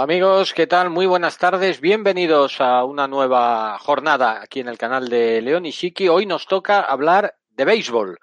[0.00, 0.88] Amigos, ¿qué tal?
[0.88, 6.08] Muy buenas tardes, bienvenidos a una nueva jornada aquí en el canal de León y.
[6.08, 8.18] Hoy nos toca hablar de béisbol,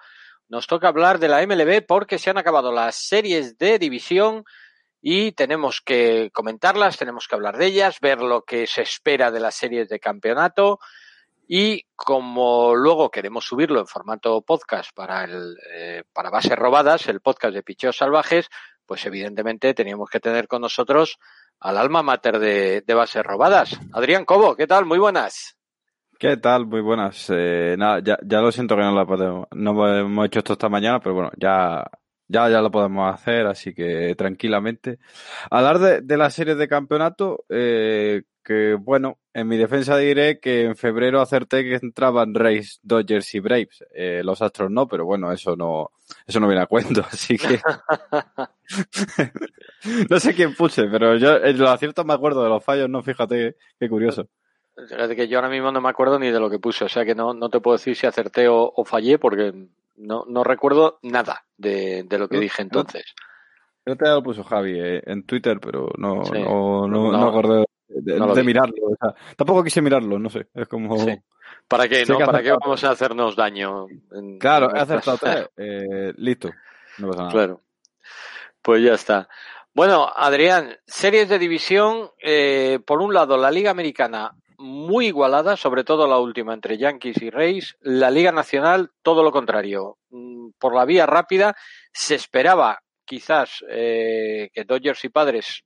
[0.49, 4.43] nos toca hablar de la MLB porque se han acabado las series de división
[5.01, 9.39] y tenemos que comentarlas, tenemos que hablar de ellas, ver lo que se espera de
[9.39, 10.79] las series de campeonato
[11.47, 17.21] y como luego queremos subirlo en formato podcast para el eh, para bases robadas, el
[17.21, 18.49] podcast de Picheos Salvajes,
[18.87, 21.19] pues evidentemente teníamos que tener con nosotros
[21.59, 23.79] al alma mater de, bases robadas.
[23.93, 24.85] Adrián Cobo, ¿qué tal?
[24.85, 25.57] Muy buenas.
[26.19, 26.65] ¿Qué tal?
[26.65, 27.27] Muy buenas.
[27.29, 30.69] Eh, nada, ya, ya lo siento que no lo podemos, no hemos hecho esto esta
[30.69, 31.85] mañana, pero bueno, ya,
[32.27, 34.99] ya, ya lo podemos hacer, así que tranquilamente.
[35.51, 40.63] Hablar de, de la serie de campeonato, eh, que bueno, en mi defensa diré que
[40.63, 43.83] en febrero acerté que entraban Rays, Dodgers y Braves.
[43.93, 45.91] Eh, los Astros no, pero bueno, eso no,
[46.25, 47.59] eso no viene a cuento, así que
[50.09, 53.03] no sé quién puse, pero yo en los aciertos me acuerdo de los fallos, no,
[53.03, 54.29] fíjate, qué curioso.
[54.77, 57.03] Fíjate que yo ahora mismo no me acuerdo ni de lo que puse, o sea
[57.03, 59.51] que no, no te puedo decir si acerté o, fallé porque
[59.97, 63.13] no, no recuerdo nada de, de lo que dije entonces.
[63.85, 68.43] Yo te lo puso Javi eh, en Twitter, pero no, no, no, no, acordé de,
[68.43, 68.87] mirarlo.
[68.91, 70.47] O sea, tampoco quise mirarlo, no sé.
[70.53, 70.97] Es como.
[71.67, 72.19] ¿Para qué, no?
[72.19, 73.87] ¿Para qué vamos a hacernos daño?
[74.39, 75.19] claro, he acertado
[75.57, 76.49] eh, listo.
[76.99, 77.31] No pasa nada.
[77.31, 77.61] Claro.
[78.61, 79.29] Pues ya está.
[79.73, 85.83] Bueno, Adrián, series de división, eh, por un lado, la Liga Americana muy igualada, sobre
[85.83, 87.77] todo la última entre Yankees y Rays.
[87.81, 89.99] La Liga Nacional, todo lo contrario.
[90.09, 91.55] Mm, por la vía rápida,
[91.93, 95.63] se esperaba quizás eh, que Dodgers y Padres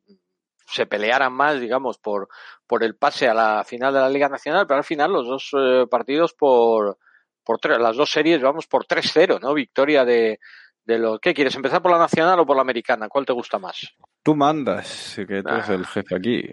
[0.72, 2.30] se pelearan más, digamos, por,
[2.68, 5.52] por el pase a la final de la Liga Nacional, pero al final los dos
[5.54, 6.98] eh, partidos por,
[7.44, 9.54] por tres, las dos series, vamos, por 3-0, ¿no?
[9.54, 10.40] Victoria de,
[10.86, 11.56] de lo ¿Qué quieres?
[11.56, 13.10] ¿Empezar por la nacional o por la americana?
[13.10, 13.94] ¿Cuál te gusta más?
[14.24, 16.50] Tú mandas, que tú eres el jefe aquí.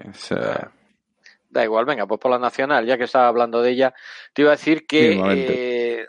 [1.50, 3.94] Da igual, venga, pues por la nacional, ya que estaba hablando de ella,
[4.32, 6.06] te iba a decir que eh,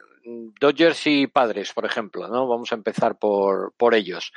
[0.59, 2.47] Dodgers y Padres, por ejemplo, ¿no?
[2.47, 4.33] Vamos a empezar por, por ellos.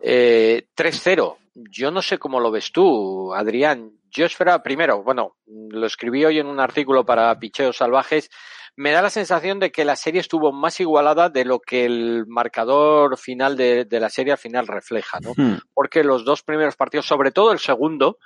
[0.00, 1.36] Eh, 3-0.
[1.70, 3.92] Yo no sé cómo lo ves tú, Adrián.
[4.10, 8.28] Yo esperaba, primero, bueno, lo escribí hoy en un artículo para Picheos Salvajes.
[8.76, 12.26] Me da la sensación de que la serie estuvo más igualada de lo que el
[12.26, 15.32] marcador final de, la serie al final refleja, ¿no?
[15.34, 15.58] Hmm.
[15.72, 18.18] Porque los dos primeros partidos, sobre todo el segundo,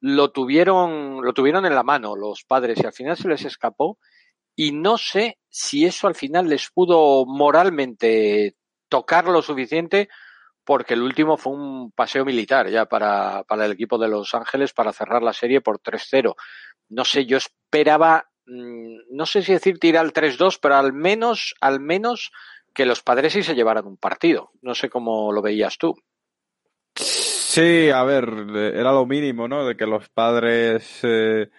[0.00, 3.98] lo tuvieron, lo tuvieron en la mano los padres y al final se les escapó.
[4.56, 8.56] Y no sé si eso al final les pudo moralmente
[8.88, 10.08] tocar lo suficiente
[10.64, 14.72] porque el último fue un paseo militar ya para, para el equipo de Los Ángeles
[14.72, 16.34] para cerrar la serie por 3-0.
[16.88, 21.54] No sé, yo esperaba, mm, no sé si decir tirar al 3-2, pero al menos,
[21.60, 22.30] al menos
[22.74, 24.50] que los padres sí se llevaran un partido.
[24.62, 25.94] No sé cómo lo veías tú.
[26.94, 28.28] Sí, a ver,
[28.74, 29.66] era lo mínimo, ¿no?
[29.66, 31.50] De que los padres eh,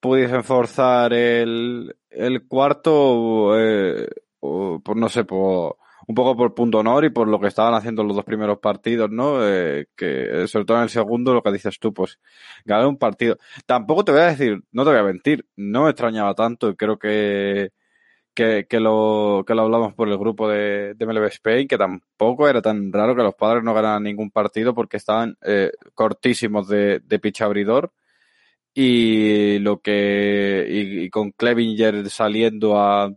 [0.00, 4.08] pudiesen forzar el, el cuarto, eh,
[4.40, 8.04] por no sé, por un poco por punto honor y por lo que estaban haciendo
[8.04, 9.38] los dos primeros partidos, ¿no?
[9.46, 12.18] Eh, que sobre todo en el segundo, lo que dices tú, pues
[12.64, 13.38] ganar un partido.
[13.66, 16.98] Tampoco te voy a decir, no te voy a mentir, no me extrañaba tanto creo
[16.98, 17.70] que,
[18.34, 22.48] que, que, lo, que lo hablamos por el grupo de, de MLB Spain, que tampoco
[22.48, 27.00] era tan raro que los padres no ganaran ningún partido porque estaban eh, cortísimos de,
[27.00, 27.92] de abridor.
[28.76, 33.12] Y lo que, y, con Clevinger saliendo a,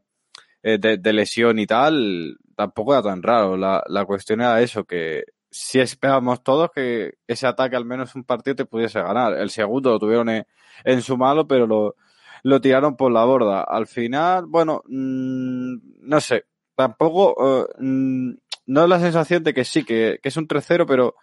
[0.63, 3.56] eh, de, lesión y tal, tampoco era tan raro.
[3.56, 8.24] La, la cuestión era eso, que si esperábamos todos que ese ataque al menos un
[8.24, 9.33] partido te pudiese ganar.
[9.38, 10.45] El segundo lo tuvieron en,
[10.83, 11.95] en su malo, pero lo,
[12.44, 13.62] lo tiraron por la borda.
[13.62, 16.45] Al final, bueno, mmm, no sé,
[16.75, 21.15] tampoco, uh, no es la sensación de que sí, que, que es un 3-0, pero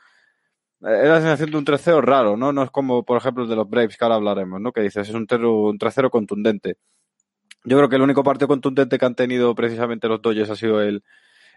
[0.83, 2.53] es la sensación de un 3-0 raro, ¿no?
[2.53, 4.73] No es como, por ejemplo, el de los Braves, que ahora hablaremos, ¿no?
[4.73, 6.77] Que dices, es un 3-0 contundente.
[7.65, 10.83] Yo creo que el único partido contundente que han tenido precisamente los Dodgers ha sido
[10.83, 11.03] el,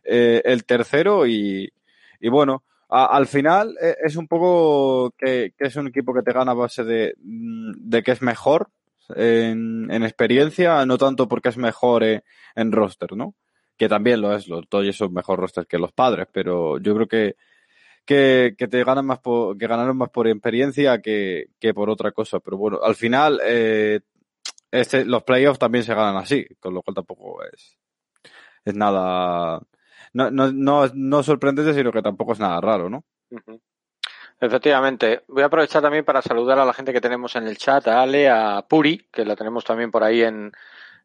[0.03, 1.71] eh, el tercero y,
[2.19, 6.51] y bueno, al final eh, es un poco que, es un equipo que te gana
[6.51, 8.69] a base de, de que es mejor,
[9.15, 13.35] en, en experiencia, no tanto porque es mejor en, roster, ¿no?
[13.77, 17.07] Que también lo es, los Dodgers son mejor roster que los padres, pero yo creo
[17.07, 17.35] que,
[18.05, 22.11] que, que te ganan más por, que ganaron más por experiencia que, que por otra
[22.11, 22.39] cosa.
[22.39, 24.01] Pero bueno, al final, eh,
[24.71, 27.77] este, los playoffs también se ganan así, con lo cual tampoco es,
[28.65, 29.61] es nada,
[30.31, 33.03] no, no, no, sorprendente, sino que tampoco es nada raro, ¿no?
[34.39, 35.23] Efectivamente.
[35.27, 38.01] Voy a aprovechar también para saludar a la gente que tenemos en el chat, a
[38.01, 40.51] Ale, a Puri, que la tenemos también por ahí en,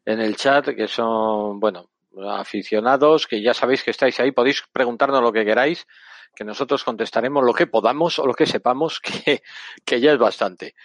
[0.05, 1.89] en el chat, que son, bueno,
[2.29, 5.87] aficionados, que ya sabéis que estáis ahí, podéis preguntarnos lo que queráis,
[6.35, 9.41] que nosotros contestaremos lo que podamos o lo que sepamos, que,
[9.85, 10.75] que ya es bastante.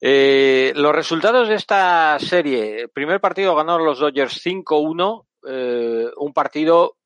[0.00, 6.96] Eh, los resultados de esta serie, primer partido ganaron los Dodgers 5-1, eh, un partido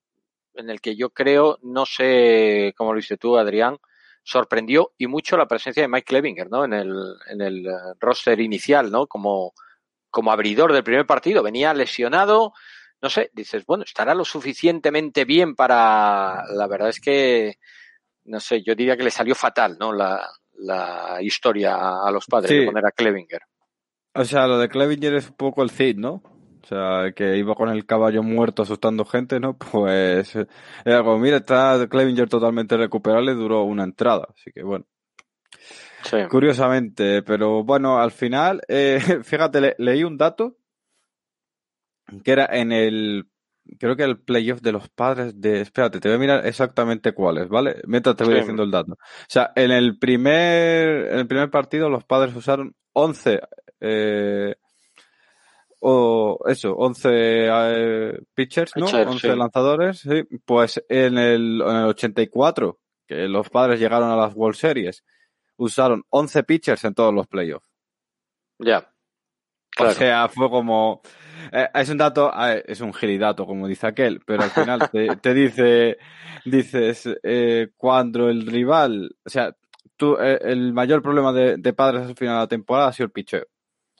[0.55, 3.79] en el que yo creo, no sé cómo lo viste tú, Adrián,
[4.23, 6.65] sorprendió y mucho la presencia de Mike Clevinger, ¿no?
[6.65, 6.95] En el,
[7.29, 7.67] en el
[7.99, 9.07] roster inicial, ¿no?
[9.07, 9.55] Como,
[10.11, 11.43] como abridor del primer partido.
[11.43, 12.53] Venía lesionado,
[13.01, 16.45] no sé, dices, bueno, estará lo suficientemente bien para.
[16.55, 17.55] La verdad es que,
[18.25, 19.93] no sé, yo diría que le salió fatal, ¿no?
[19.93, 22.59] La, la historia a los padres sí.
[22.59, 23.41] de poner a Clevinger.
[24.15, 26.23] O sea, lo de Clevinger es un poco el Cid, ¿no?
[26.63, 29.57] O sea, que iba con el caballo muerto asustando gente, ¿no?
[29.73, 30.37] Pues
[30.85, 34.87] era como, mira, está Clevinger totalmente recuperable, duró una entrada, así que bueno.
[36.03, 36.17] Sí.
[36.31, 40.57] Curiosamente, pero bueno, al final, eh, fíjate, le, leí un dato
[42.25, 43.29] que era en el,
[43.79, 47.49] creo que el playoff de los padres de, espérate, te voy a mirar exactamente cuáles,
[47.49, 47.81] ¿vale?
[47.87, 48.41] Mientras te voy sí.
[48.41, 48.93] diciendo el dato.
[48.95, 53.41] O sea, en el primer, en el primer partido los padres usaron 11,
[53.81, 54.57] eh,
[55.81, 58.87] o eso, 11 eh, pitchers, ¿no?
[58.87, 59.37] Pitcher, 11 sí.
[59.37, 60.25] lanzadores, sí.
[60.45, 65.05] Pues en el, en el 84, que los padres llegaron a las World Series,
[65.57, 67.69] usaron 11 pitchers en todos los playoffs.
[68.59, 68.67] Ya.
[68.67, 68.95] Yeah.
[69.71, 69.93] Claro.
[69.93, 71.01] O sea, fue como...
[71.53, 75.17] Eh, es un dato, eh, es un gilidato, como dice aquel, pero al final te,
[75.17, 75.97] te dice,
[76.45, 79.57] dices, eh, cuando el rival, o sea,
[79.97, 83.07] tú, eh, el mayor problema de, de padres al final de la temporada ha sido
[83.07, 83.49] el pitcher.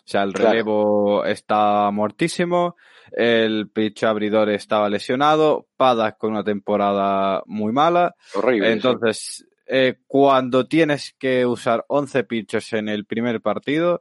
[0.01, 1.33] O sea, el relevo claro.
[1.33, 2.77] está muertísimo,
[3.13, 8.15] el pitch abridor estaba lesionado, Padas con una temporada muy mala.
[8.35, 8.73] Horrible.
[8.73, 14.01] Entonces, eh, cuando tienes que usar 11 pitchers en el primer partido,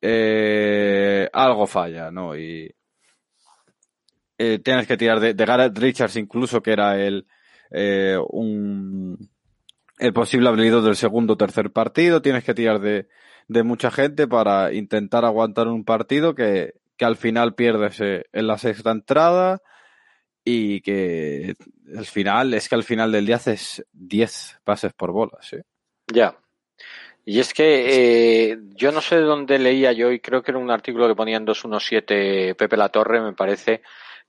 [0.00, 2.36] eh, algo falla, ¿no?
[2.36, 2.72] Y
[4.38, 7.26] eh, tienes que tirar de, de, Garrett Richards incluso, que era el,
[8.28, 9.18] un,
[10.00, 13.08] el posible abridor del segundo o tercer partido, tienes que tirar de
[13.50, 18.58] de mucha gente para intentar aguantar un partido que, que al final pierdes en la
[18.58, 19.60] sexta entrada
[20.44, 21.56] y que
[21.98, 25.56] al final es que al final del día haces 10 pases por bola, ¿sí?
[26.06, 26.38] Ya.
[27.24, 30.70] Y es que eh, yo no sé dónde leía yo y creo que era un
[30.70, 33.82] artículo que ponía en 217 Pepe La Torre, me parece,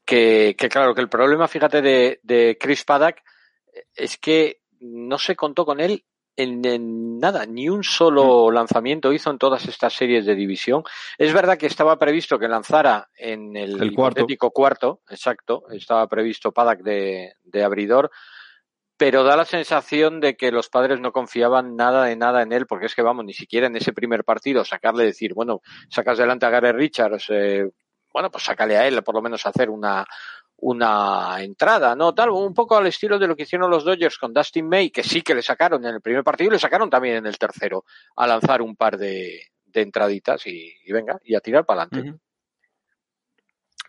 [0.04, 3.18] que, que claro, que el problema, fíjate, de, de Chris Paddock
[3.94, 6.04] es que no se contó con él
[6.36, 10.84] en, en, nada, ni un solo lanzamiento hizo en todas estas series de división.
[11.18, 14.26] Es verdad que estaba previsto que lanzara en el, el cuarto.
[14.52, 18.12] cuarto, exacto, estaba previsto de, de, abridor,
[18.98, 22.66] pero da la sensación de que los padres no confiaban nada de nada en él,
[22.66, 26.46] porque es que vamos, ni siquiera en ese primer partido sacarle decir, bueno, sacas delante
[26.46, 27.70] a Gary Richards, eh,
[28.14, 30.06] bueno, pues sácale a él por lo menos hacer una,
[30.62, 32.14] una entrada, ¿no?
[32.14, 35.04] Tal, un poco al estilo de lo que hicieron los Dodgers con Dustin May, que
[35.04, 37.84] sí que le sacaron en el primer partido y le sacaron también en el tercero,
[38.16, 42.12] a lanzar un par de, de entraditas y, y, venga, y a tirar para adelante.
[42.12, 42.20] Uh -huh.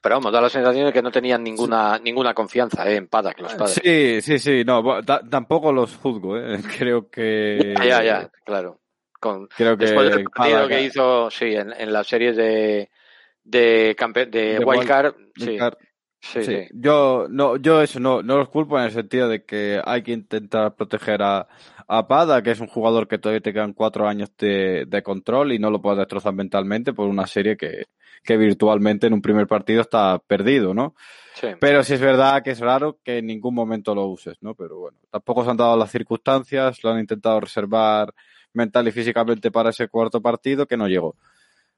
[0.03, 2.03] Pero vamos, da la sensación de que no tenían ninguna sí.
[2.03, 2.97] ninguna confianza ¿eh?
[2.97, 3.81] en Paddock los padres.
[3.85, 6.59] Sí, sí, sí, no, tampoco los juzgo, ¿eh?
[6.79, 7.75] creo que...
[7.79, 8.81] Ya, ya, ya claro.
[9.21, 10.69] Con, creo que después del partido Paddock...
[10.71, 12.91] que hizo, sí, en, en las series de
[13.45, 13.95] de,
[14.31, 15.15] de, wildcard.
[15.37, 15.59] sí.
[16.23, 20.03] Sí, Yo no, yo eso no, no los culpo en el sentido de que hay
[20.05, 21.49] que intentar proteger a,
[21.89, 25.53] a Pada, que es un jugador que todavía te quedan cuatro años de, de control
[25.53, 27.87] y no lo puedes destrozar mentalmente por una serie que,
[28.23, 30.95] que virtualmente en un primer partido está perdido, ¿no?
[31.35, 31.49] Sí.
[31.59, 34.55] Pero sí es verdad que es raro que en ningún momento lo uses, ¿no?
[34.55, 38.15] Pero bueno, tampoco se han dado las circunstancias, lo han intentado reservar
[38.53, 41.17] mental y físicamente para ese cuarto partido que no llegó.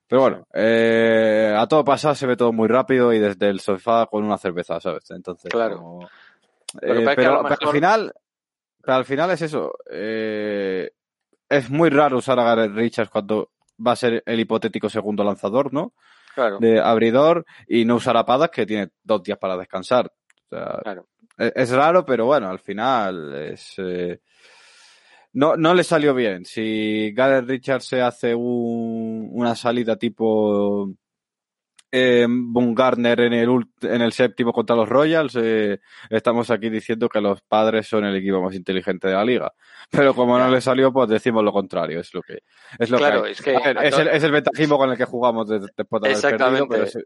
[0.06, 4.06] Pero bueno, eh, a todo pasar se ve todo muy rápido y desde el sofá
[4.06, 5.11] con una cerveza, ¿sabes?
[5.11, 6.00] Entonces, claro.
[6.82, 8.12] Eh, pero, al final,
[8.82, 9.73] pero al final es eso.
[9.90, 10.90] Eh,
[11.49, 13.50] es muy raro usar a Gareth Richards cuando
[13.84, 15.94] va a ser el hipotético segundo lanzador, ¿no?
[16.34, 16.58] Claro.
[16.58, 20.06] De abridor y no usar a Padas que tiene dos días para descansar.
[20.06, 21.06] O sea, claro.
[21.38, 23.75] es, es, raro, pero bueno, al final es.
[23.78, 24.20] Eh,
[25.35, 26.45] no, no le salió bien.
[26.45, 30.91] Si Gareth Richards se hace un, una salida tipo
[31.91, 37.43] eh, en el, en el séptimo contra los Royals, eh, estamos aquí diciendo que los
[37.43, 39.53] padres son el equipo más inteligente de la liga.
[39.91, 42.00] Pero como no le salió, pues decimos lo contrario.
[42.00, 42.38] Es lo que
[42.79, 45.49] es lo claro, que, es, que es, el, es el ventajismo con el que jugamos
[45.49, 46.99] después de haber perdido, pero es,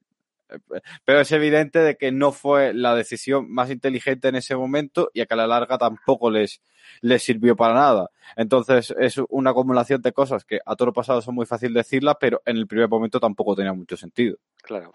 [1.05, 5.21] pero es evidente de que no fue la decisión más inteligente en ese momento y
[5.21, 6.63] a que a la larga tampoco les,
[7.01, 8.11] les sirvió para nada.
[8.37, 12.43] Entonces es una acumulación de cosas que a todo pasado son muy fácil decirlas, pero
[12.45, 14.37] en el primer momento tampoco tenía mucho sentido.
[14.63, 14.93] Claro.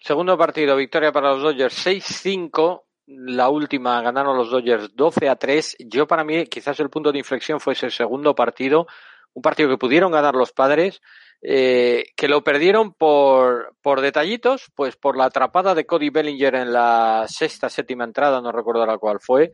[0.00, 2.82] Segundo partido, victoria para los Dodgers 6-5.
[3.06, 5.76] La última ganaron los Dodgers 12 a 3.
[5.80, 8.86] Yo para mí quizás el punto de inflexión fue ese segundo partido,
[9.32, 11.00] un partido que pudieron ganar los padres,
[11.46, 16.72] eh, que lo perdieron por, por detallitos, pues por la atrapada de Cody Bellinger en
[16.72, 19.52] la sexta, séptima entrada, no recuerdo la cual fue,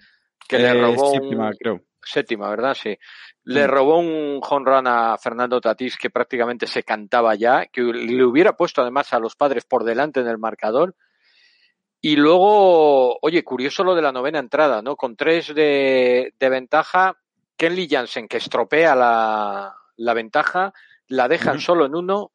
[0.49, 1.57] que eh, le robó séptima, un...
[1.59, 1.81] creo.
[2.01, 2.75] Séptima, ¿verdad?
[2.75, 2.97] Sí.
[3.43, 3.71] Le mm.
[3.71, 8.57] robó un home run a Fernando Tatís que prácticamente se cantaba ya, que le hubiera
[8.57, 10.95] puesto además a los padres por delante en el marcador.
[12.01, 14.95] Y luego, oye, curioso lo de la novena entrada, ¿no?
[14.95, 17.17] Con tres de, de ventaja,
[17.57, 20.73] Kenley Jansen, que estropea la, la ventaja,
[21.11, 21.65] la dejan uh -huh.
[21.65, 22.33] solo en uno,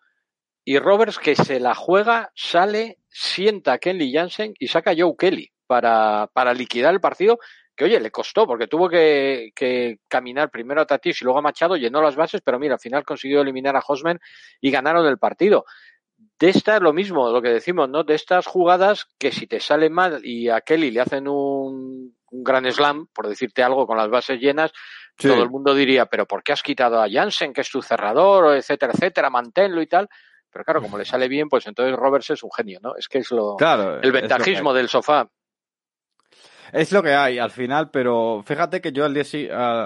[0.64, 5.16] y Roberts, que se la juega, sale, sienta a Kenley Jansen y saca a Joe
[5.18, 7.40] Kelly para, para liquidar el partido,
[7.76, 11.42] que oye, le costó, porque tuvo que, que caminar primero a Tatis y luego a
[11.42, 14.20] Machado, llenó las bases, pero mira, al final consiguió eliminar a Hosman
[14.60, 15.66] y ganaron el partido.
[16.40, 18.04] De esta es lo mismo, lo que decimos, ¿no?
[18.04, 22.44] De estas jugadas que si te sale mal y a Kelly le hacen un, un
[22.44, 24.72] gran slam, por decirte algo, con las bases llenas,
[25.18, 25.28] sí.
[25.28, 28.56] todo el mundo diría, pero ¿por qué has quitado a Jansen, que es tu cerrador,
[28.56, 30.10] etcétera, etcétera, manténlo y tal?
[30.52, 32.96] Pero claro, como le sale bien, pues entonces Roberts es un genio, ¿no?
[32.96, 35.30] Es que es lo claro, el ventajismo del sofá.
[36.72, 39.24] Es lo que hay al final, pero fíjate que yo al día,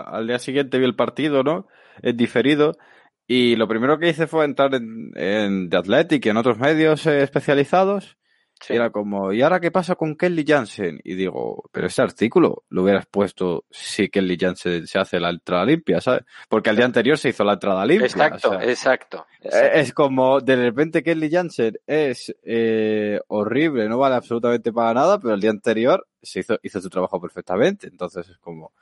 [0.01, 1.67] al día siguiente vi el partido, ¿no?
[2.01, 2.77] Es diferido.
[3.25, 7.05] Y lo primero que hice fue entrar en, en The Athletic y en otros medios
[7.07, 8.18] eh, especializados.
[8.59, 8.73] Sí.
[8.73, 10.99] Era como, ¿y ahora qué pasa con Kelly Jansen?
[11.03, 15.65] Y digo, pero ese artículo lo hubieras puesto si Kelly Jansen se hace la entrada
[15.65, 16.23] limpia, ¿sabes?
[16.49, 18.07] Porque el día anterior se hizo la entrada limpia.
[18.07, 23.97] Exacto, o sea, exacto, exacto, Es como, de repente Kelly Jansen es eh, horrible, no
[23.97, 27.87] vale absolutamente para nada, pero el día anterior se hizo, hizo su trabajo perfectamente.
[27.87, 28.73] Entonces es como,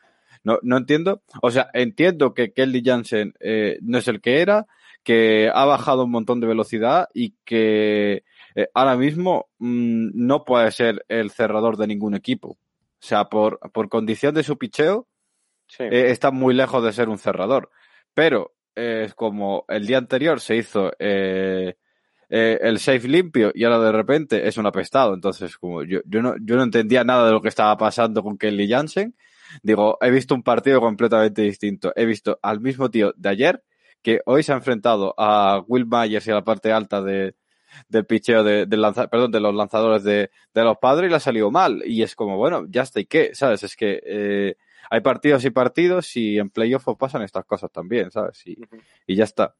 [0.43, 1.21] no, no entiendo.
[1.41, 4.65] O sea, entiendo que Kelly Jansen eh, no es el que era,
[5.03, 8.23] que ha bajado un montón de velocidad y que
[8.57, 12.49] eh, ahora mismo mmm, no puede ser el cerrador de ningún equipo.
[12.49, 15.07] O sea, por, por condición de su picheo,
[15.67, 15.83] sí.
[15.83, 17.69] eh, está muy lejos de ser un cerrador.
[18.15, 21.75] Pero eh, es como el día anterior se hizo eh,
[22.29, 25.13] eh, el safe limpio y ahora de repente es un apestado.
[25.13, 28.39] Entonces, como yo, yo, no, yo no entendía nada de lo que estaba pasando con
[28.39, 29.15] Kelly Jansen.
[29.61, 31.93] Digo, he visto un partido completamente distinto.
[31.95, 33.63] He visto al mismo tío de ayer
[34.01, 37.35] que hoy se ha enfrentado a Will Myers y a la parte alta de,
[37.87, 41.19] del picheo de, lanza, perdón, de los lanzadores de, de, los padres y le ha
[41.19, 41.83] salido mal.
[41.85, 43.33] Y es como, bueno, ya está, ¿y qué?
[43.33, 43.63] ¿Sabes?
[43.63, 44.55] Es que eh,
[44.89, 48.45] hay partidos y partidos y en playoff pasan estas cosas también, ¿sabes?
[48.45, 48.81] Y, uh -huh.
[49.07, 49.55] y ya está.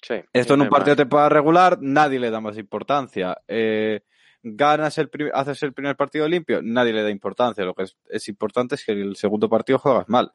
[0.00, 3.36] Sí, Esto en un partido de temporada regular, nadie le da más importancia.
[3.48, 4.00] Eh,
[4.42, 7.64] ganas el haces el primer partido limpio, nadie le da importancia.
[7.64, 10.32] Lo que es, es importante es que el segundo partido juegas mal.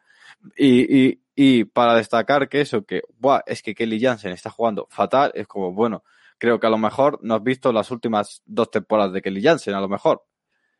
[0.58, 4.88] Y, y, y para destacar que eso, que, buah, es que Kelly Jansen está jugando
[4.90, 6.04] fatal, es como, bueno,
[6.44, 9.76] creo que a lo mejor no has visto las últimas dos temporadas de Kelly Jansen,
[9.76, 10.26] a lo mejor.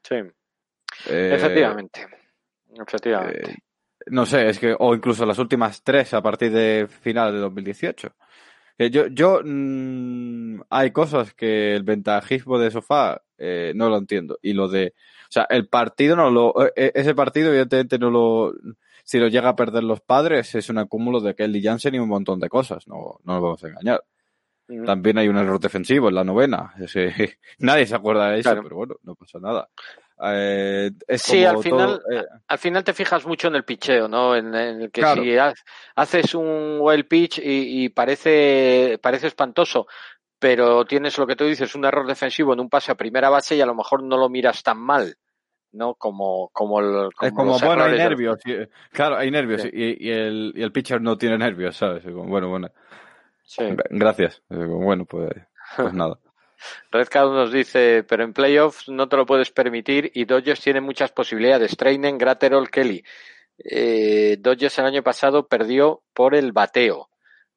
[0.04, 0.16] Sí.
[1.10, 2.06] Eh, Efectivamente.
[2.86, 3.50] Efectivamente.
[3.50, 3.56] Eh,
[4.08, 8.14] no sé, es que, o incluso las últimas tres a partir de final de 2018.
[8.78, 14.40] Eh, yo, yo mmm, hay cosas que el ventajismo de sofá eh, no lo entiendo.
[14.42, 18.54] Y lo de, o sea, el partido no lo, ese partido evidentemente no lo,
[19.06, 22.10] si lo llega a perder los padres es un acúmulo de Kelly Jansen y un
[22.10, 24.04] montón de cosas, no, no nos vamos a engañar.
[24.86, 26.74] También hay un error defensivo en la novena.
[27.60, 29.70] nadie se acuerda de eso, pero bueno, no pasa nada.
[30.26, 34.36] Eh, sí, al final, eh, al final te fijas mucho en el picheo, ¿no?
[34.36, 35.36] En, el que si
[35.96, 39.88] haces un well pitch y, parece, parece espantoso,
[40.40, 43.56] pero tienes lo que tú dices, un error defensivo en un pase a primera base
[43.56, 45.18] y a lo mejor no lo miras tan mal.
[45.74, 45.96] ¿no?
[45.96, 47.10] Como, como el.
[47.14, 48.38] Como es como, bueno, hay nervios.
[48.92, 52.04] Claro, hay nervios y, el, y el pitcher no tiene nervios, ¿sabes?
[52.06, 52.70] bueno, bueno.
[53.90, 54.42] Gracias.
[54.50, 55.32] Bueno, pues,
[55.76, 56.20] pues nada.
[56.92, 61.12] Redcard nos dice, pero en playoffs no te lo puedes permitir y Dodgers tiene muchas
[61.12, 61.76] posibilidades.
[61.78, 63.04] Trainen, Graterol, Kelly.
[63.58, 67.10] Eh, Dodgers el año pasado perdió por el bateo,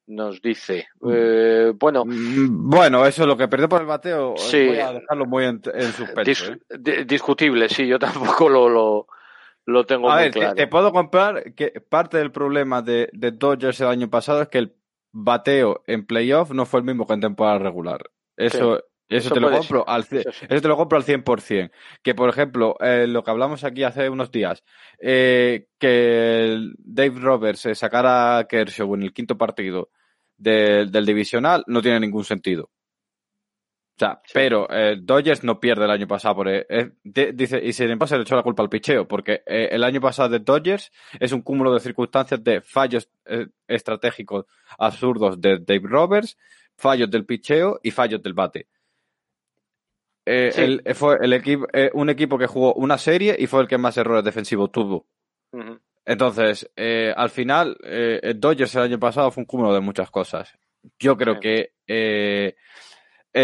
[0.07, 0.87] nos dice.
[0.99, 1.11] Mm.
[1.13, 2.03] Eh, bueno.
[2.05, 4.35] Mm, bueno, eso es lo que perdió por el bateo.
[4.37, 4.67] Sí.
[4.67, 5.61] Voy a dejarlo muy en,
[5.93, 6.53] suspenso.
[6.53, 7.05] ¿eh?
[7.05, 9.07] discutible, sí, yo tampoco lo,
[9.65, 10.55] lo, tengo a ver, claro.
[10.55, 14.59] Te, puedo comprar que parte del problema de, de Dodgers el año pasado es que
[14.59, 14.73] el
[15.11, 18.09] bateo en playoff no fue el mismo que en temporada regular.
[18.35, 21.71] Eso, eso, te lo compro al, eso te lo compro al 100%.
[22.03, 24.63] Que, por ejemplo, eh, lo que hablamos aquí hace unos días,
[24.99, 29.89] eh, que Dave Roberts se sacara a Kershaw en el quinto partido
[30.37, 32.69] del divisional, no tiene ningún sentido.
[33.97, 36.67] O sea, pero eh, Dodgers no pierde el año pasado por
[37.03, 40.29] dice y se le pasa le echó la culpa al picheo porque el año pasado
[40.29, 43.09] de Dodgers es un cúmulo de circunstancias de fallos
[43.67, 44.45] estratégicos
[44.77, 46.37] absurdos de Dave Roberts,
[46.77, 48.67] fallos del picheo y fallos del bate.
[50.29, 53.67] Eh, el, fue el equipo, eh, un equipo que jugó una serie y fue el
[53.67, 55.07] que más errores defensivos tuvo.
[56.05, 60.53] Entonces, eh, al final, el Dodgers el año pasado fue un cúmulo de muchas cosas.
[60.99, 61.71] Yo creo que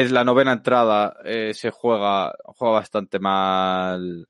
[0.01, 1.15] es la novena entrada,
[1.53, 4.27] se juega, juega bastante mal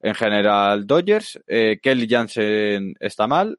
[0.00, 1.40] en general Dodgers.
[1.46, 3.58] Kelly Jansen está mal.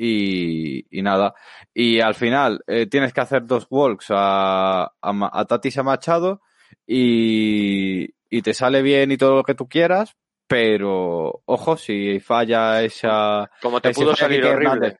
[0.00, 1.34] Y, nada.
[1.74, 6.40] Y al final tienes que hacer dos walks a, a, a Machado
[6.86, 8.08] y,
[8.42, 10.16] te sale bien y todo lo que tú quieras,
[10.46, 13.50] pero ojo, si falla esa.
[13.60, 14.96] Como te pudo salir horrible.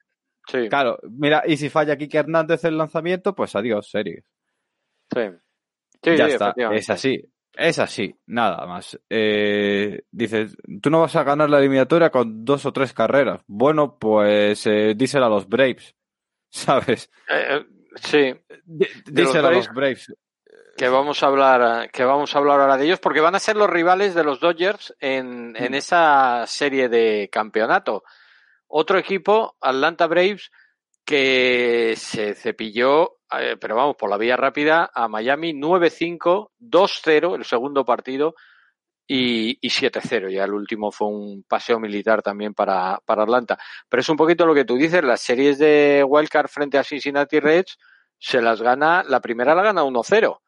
[0.47, 0.67] Sí.
[0.69, 4.23] Claro, mira, y si falla Kike Hernández el lanzamiento, pues adiós, series.
[5.13, 5.21] Sí.
[6.03, 7.23] Ya está, es así.
[7.55, 8.97] Es así, nada más.
[9.09, 13.41] Eh, dices, tú no vas a ganar la eliminatoria con dos o tres carreras.
[13.47, 15.93] Bueno, pues eh, díselo a los Braves,
[16.49, 17.11] ¿sabes?
[17.29, 18.33] Eh, sí.
[19.05, 20.13] díselo a los Braves
[20.77, 23.57] que vamos a hablar que vamos a hablar ahora de ellos porque van a ser
[23.57, 28.05] los rivales de los Dodgers en, en esa serie de campeonato.
[28.65, 30.51] Otro equipo, Atlanta Braves,
[31.09, 37.45] que se cepilló, eh, pero vamos, por la vía rápida, a Miami 9-5, 2-0 el
[37.45, 38.35] segundo partido
[39.07, 40.31] y, y 7-0.
[40.31, 43.57] Ya el último fue un paseo militar también para, para Atlanta.
[43.89, 47.39] Pero es un poquito lo que tú dices, las series de Wildcard frente a Cincinnati
[47.39, 47.79] Reds
[48.19, 50.39] se las gana, la primera la gana 1-0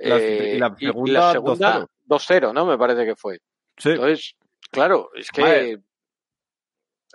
[0.00, 2.66] eh, y, la segunda, 2-0, ¿no?
[2.66, 3.38] Me parece que fue.
[3.76, 3.90] Sí.
[3.90, 4.34] Entonces,
[4.72, 5.78] claro, es que.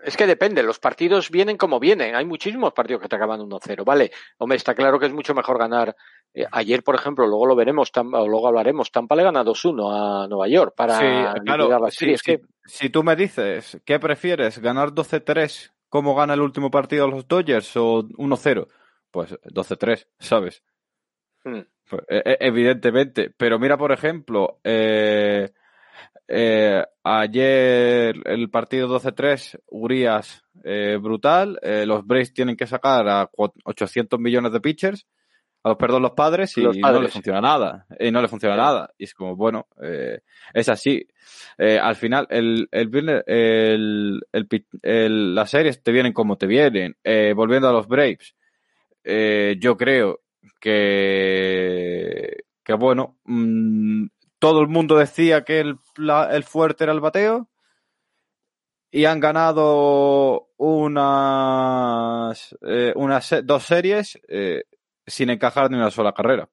[0.03, 2.15] Es que depende, los partidos vienen como vienen.
[2.15, 4.11] Hay muchísimos partidos que te acaban 1-0, ¿vale?
[4.37, 5.95] Hombre, está claro que es mucho mejor ganar.
[6.33, 10.27] Eh, ayer, por ejemplo, luego lo veremos, o luego hablaremos, Tampa le gana 2-1 a
[10.27, 12.17] Nueva York para sí, claro, la serie.
[12.23, 12.41] que...
[12.65, 14.59] si tú me dices, ¿qué prefieres?
[14.59, 18.67] ¿Ganar 12-3 como gana el último partido los Dodgers o 1-0?
[19.09, 20.63] Pues 12-3, ¿sabes?
[21.43, 21.61] Hmm.
[21.89, 23.31] Pues, e, e, evidentemente.
[23.37, 25.51] Pero mira, por ejemplo, eh,
[26.27, 31.59] eh, ayer el partido 12-3, Urias eh, brutal.
[31.85, 35.05] los Braves tienen que sacar a 800 millones de pitchers.
[35.65, 37.85] A los, perdón, los padres y no le funciona nada.
[37.97, 38.93] Y no le funciona nada.
[38.97, 39.67] Y es como, bueno,
[40.53, 41.07] es así.
[41.57, 44.21] al final, el, el, el,
[44.81, 46.97] el, las series te vienen como te vienen.
[47.33, 48.35] volviendo a los Braves,
[49.05, 50.19] yo creo
[50.59, 53.72] que, que bueno, mm,
[54.43, 55.79] todo el mundo decía que el,
[56.29, 57.49] el, fuerte era el bateo
[58.91, 61.73] y han ganado unas,
[62.61, 64.63] eh, unas dos series eh,
[65.07, 66.49] sin encajar ni una sola carrera.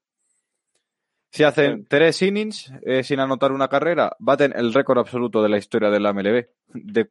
[1.32, 5.58] Si hacen tres innings eh, sin anotar una carrera, baten el récord absoluto de la
[5.58, 7.08] historia de la MLB, de,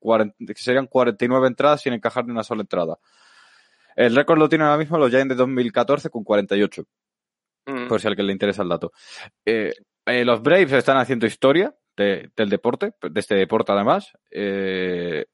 [0.47, 2.97] que serían 49 entradas sin encajar ni una sola entrada.
[3.97, 6.83] El récord lo tienen ahora mismo los Giants de 2014 con 48.
[7.65, 7.87] Mm.
[7.89, 8.93] Por si a alguien le interesa el dato.
[10.05, 14.13] Eh, eh, los Braves están haciendo historia del deporte, de este deporte además.
[14.31, 15.25] Eh,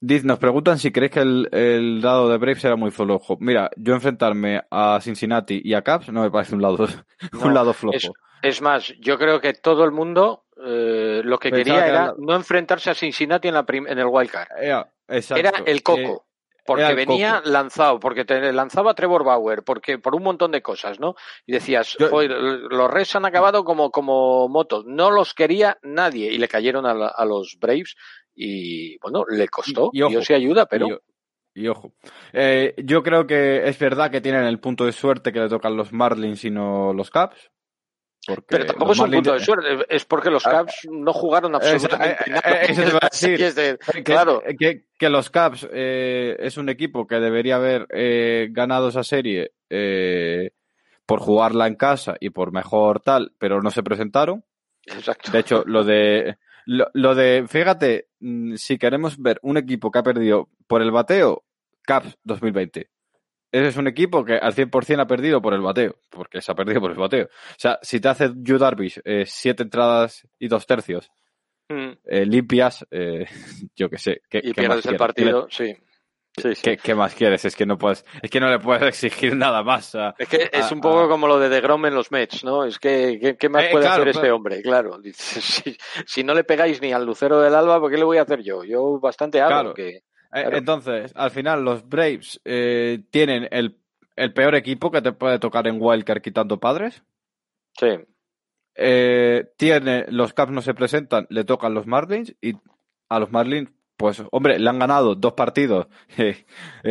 [0.00, 3.36] nos preguntan si crees que el, dado de Braves era muy flojo.
[3.38, 6.86] Mira, yo enfrentarme a Cincinnati y a Caps no me parece un lado,
[7.44, 8.14] un lado flojo.
[8.40, 12.94] Es, más, yo creo que todo el mundo lo que quería era no enfrentarse a
[12.94, 14.48] Cincinnati en, la en el Wild Card.
[14.58, 16.24] era el coco.
[16.64, 21.14] Porque venía lanzado, porque te lanzaba Trevor Bauer, porque por un montón de cosas, ¿no?
[21.46, 26.48] Y decías, los Reds han acabado como, como motos, no los quería nadie y le
[26.48, 27.96] cayeron a, los Braves
[28.34, 30.86] y bueno, le costó, y, Dios se ayuda, pero...
[31.54, 31.92] Y, ojo,
[32.32, 35.76] eh, yo creo que es verdad que tienen el punto de suerte que le tocan
[35.76, 37.50] los Marlins y no los Caps,
[38.46, 42.30] pero tampoco es un punto de suerte, es porque los ah, Caps no jugaron absolutamente
[42.30, 42.62] nada.
[42.62, 43.78] Eso te va a decir.
[44.04, 44.42] claro.
[44.58, 50.52] Que, los Caps eh, es un equipo que debería haber eh, ganado esa serie eh,
[51.04, 54.44] por jugarla en casa y por mejor tal, pero no se presentaron.
[54.86, 55.32] Exacto.
[55.32, 56.38] De hecho, lo de.
[56.64, 61.42] Lo, de, fíjate, mm, si queremos ver un equipo que ha perdido por el bateo,
[61.82, 62.88] Caps 2020
[63.52, 66.54] ese es un equipo que al 100% ha perdido por el bateo, porque se ha
[66.54, 67.26] perdido por el bateo.
[67.26, 71.10] O sea, si te hace Yu Darvish eh, siete entradas y dos tercios
[71.68, 71.90] mm.
[72.06, 73.26] eh, limpias, eh,
[73.76, 74.22] yo qué sé.
[74.30, 75.76] ¿qué, y pierdes el partido, sí.
[76.34, 76.78] Sí, sí.
[76.78, 77.44] ¿Qué, más quieres?
[77.44, 79.94] Es que no puedes, es que no le puedes exigir nada más.
[80.16, 82.64] es que es un poco como lo de De Grom en los Mets, ¿no?
[82.64, 84.62] Es que, ¿qué, más puede hacer este hombre?
[84.62, 84.98] Claro.
[85.12, 88.22] Si, si, no le pegáis ni al lucero del alba, ¿por qué le voy a
[88.22, 88.64] hacer yo?
[88.64, 93.78] Yo bastante hago que eh, entonces, al final, los Braves eh, tienen el,
[94.32, 97.02] peor equipo que te puede tocar en Wildcard quitando padres.
[97.78, 97.98] Sí.
[98.74, 102.54] Eh, tiene, los Caps no se presentan, le tocan los Marlins y
[103.08, 105.86] a los Marlins, pues, hombre, le han ganado dos partidos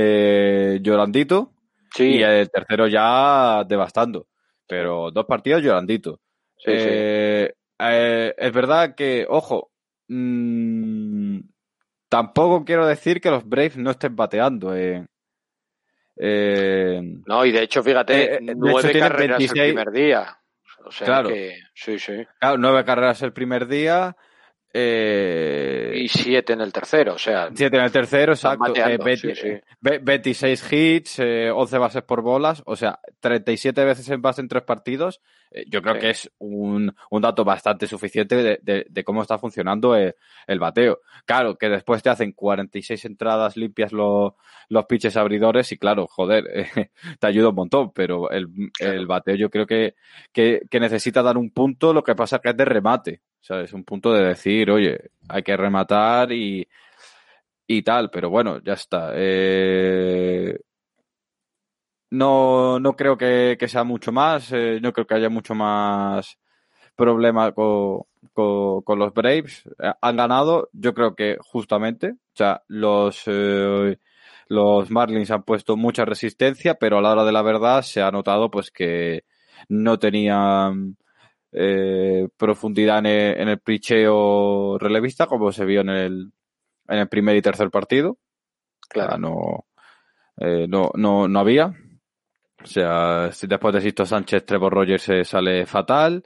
[0.82, 1.51] llorandito
[1.97, 4.27] y el tercero ya devastando.
[4.67, 6.19] Pero dos partidos llorandito.
[6.63, 7.49] es
[8.54, 9.71] verdad que, ojo,
[10.08, 11.00] mmm,
[12.12, 14.76] Tampoco quiero decir que los Braves no estén bateando.
[14.76, 15.06] Eh.
[17.26, 20.38] no, y de hecho, fíjate, eh, eh, nueve carreras el primer día.
[20.84, 22.28] O sea claro, que, sí, sí.
[22.38, 24.17] Claro, nueve carreras el primer día.
[24.73, 27.49] Y siete en el tercero, o sea.
[27.53, 28.73] Siete en el tercero, exacto.
[29.81, 35.21] 26 hits, 11 bases por bolas, o sea, 37 veces en base en tres partidos.
[35.67, 40.15] yo creo que es un, un, dato bastante suficiente de, de, cómo está funcionando el,
[40.47, 40.99] el bateo.
[41.25, 44.34] Claro, que después te hacen 46 entradas limpias los,
[44.69, 46.45] los pitches abridores y claro, joder,
[47.19, 48.47] te ayuda un montón, pero el,
[48.79, 49.95] el bateo yo creo que,
[50.31, 53.21] que, necesita dar un punto, lo que pasa que es de remate.
[53.41, 56.67] O sea, es un punto de decir, oye, hay que rematar y,
[57.67, 59.12] y tal, pero bueno, ya está.
[59.15, 60.60] Eh,
[62.12, 66.38] no, no creo que, sea mucho más, eh, no creo que haya mucho más
[66.95, 68.01] problema con,
[68.34, 69.63] con, los Braves.
[69.80, 72.12] Eh, han ganado, yo creo que justamente.
[72.12, 73.97] O sea, los, eh,
[74.47, 78.12] los Marlins han puesto mucha resistencia, pero a la hora de la verdad se ha
[78.12, 79.23] notado pues que
[79.69, 80.97] no tenían
[81.51, 86.31] eh, profundidad en el, en el pricheo relevista, como se vio en el,
[86.87, 88.17] en el primer y tercer partido.
[88.89, 89.17] Claro.
[89.17, 89.65] no,
[90.37, 91.73] no, no, no había.
[92.63, 96.23] O sea, si después de Sisto Sánchez, Trevor Rogers se sale fatal.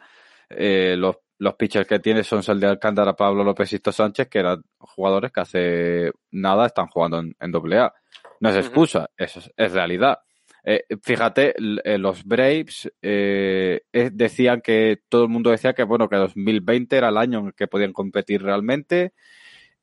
[0.50, 4.64] los los pitchers que tiene son Sal de Alcántara, Pablo López y Sánchez, que eran
[4.78, 7.94] jugadores que hace nada están jugando en, AA.
[8.40, 10.20] No es excusa, eso es, realidad.
[10.68, 16.16] Eh, fíjate, eh, los Braves eh, decían que todo el mundo decía que bueno que
[16.16, 19.14] 2020 era el año en el que podían competir realmente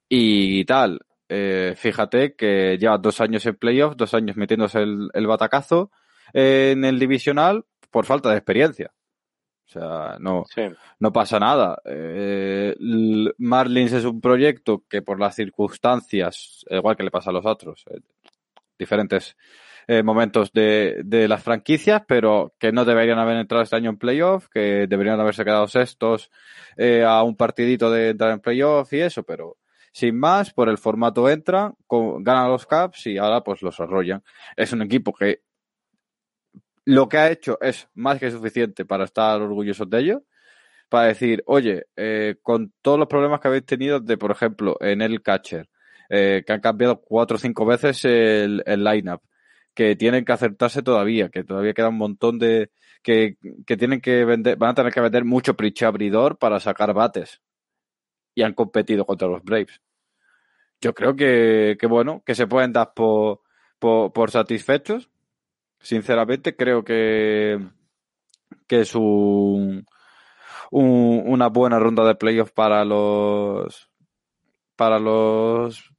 [0.09, 1.01] y tal.
[1.77, 5.91] fíjate que lleva dos años en playoffs, dos años metiéndose el, el batacazo
[6.35, 8.93] en el divisional por falta de experiencia.
[9.67, 10.45] O sea, no,
[10.99, 11.81] no pasa nada.
[11.87, 12.75] Eh,
[13.39, 17.85] Marlins es un proyecto que por las circunstancias, igual que le pasa a los otros,
[17.91, 18.01] eh,
[18.79, 19.37] diferentes
[19.87, 23.99] eh, momentos de, de, las franquicias, pero que no deberían haber entrado este año en
[23.99, 26.31] playoff, que deberían haberse quedado sextos
[27.07, 29.59] a un partidito de entrar en playoff y eso, pero
[29.93, 31.75] sin más, por el formato entran,
[32.21, 34.23] ganan los caps y ahora pues los arrollan.
[34.57, 35.43] Es un equipo que
[36.85, 40.23] lo que ha hecho es más que suficiente para estar orgullosos de ello,
[40.89, 45.03] para decir, oye, eh, con todos los problemas que habéis tenido de, por ejemplo, en
[45.03, 45.69] el catcher,
[46.09, 49.23] eh, que han cambiado cuatro o cinco veces el, el lineup,
[49.75, 52.71] que tienen que acertarse todavía, que todavía queda un montón de,
[53.03, 56.95] que, que tienen que vender, van a tener que vender mucho priche abridor para sacar
[56.95, 57.41] bates.
[58.35, 59.81] Y han competido contra los Braves.
[60.81, 63.43] Yo creo que, que bueno, que se pueden dar por,
[63.79, 65.13] por satisfechos
[65.83, 67.59] Sinceramente, creo que,
[68.69, 69.85] que es un,
[70.71, 73.91] una buena ronda de playoffs para los
[74.77, 75.93] para los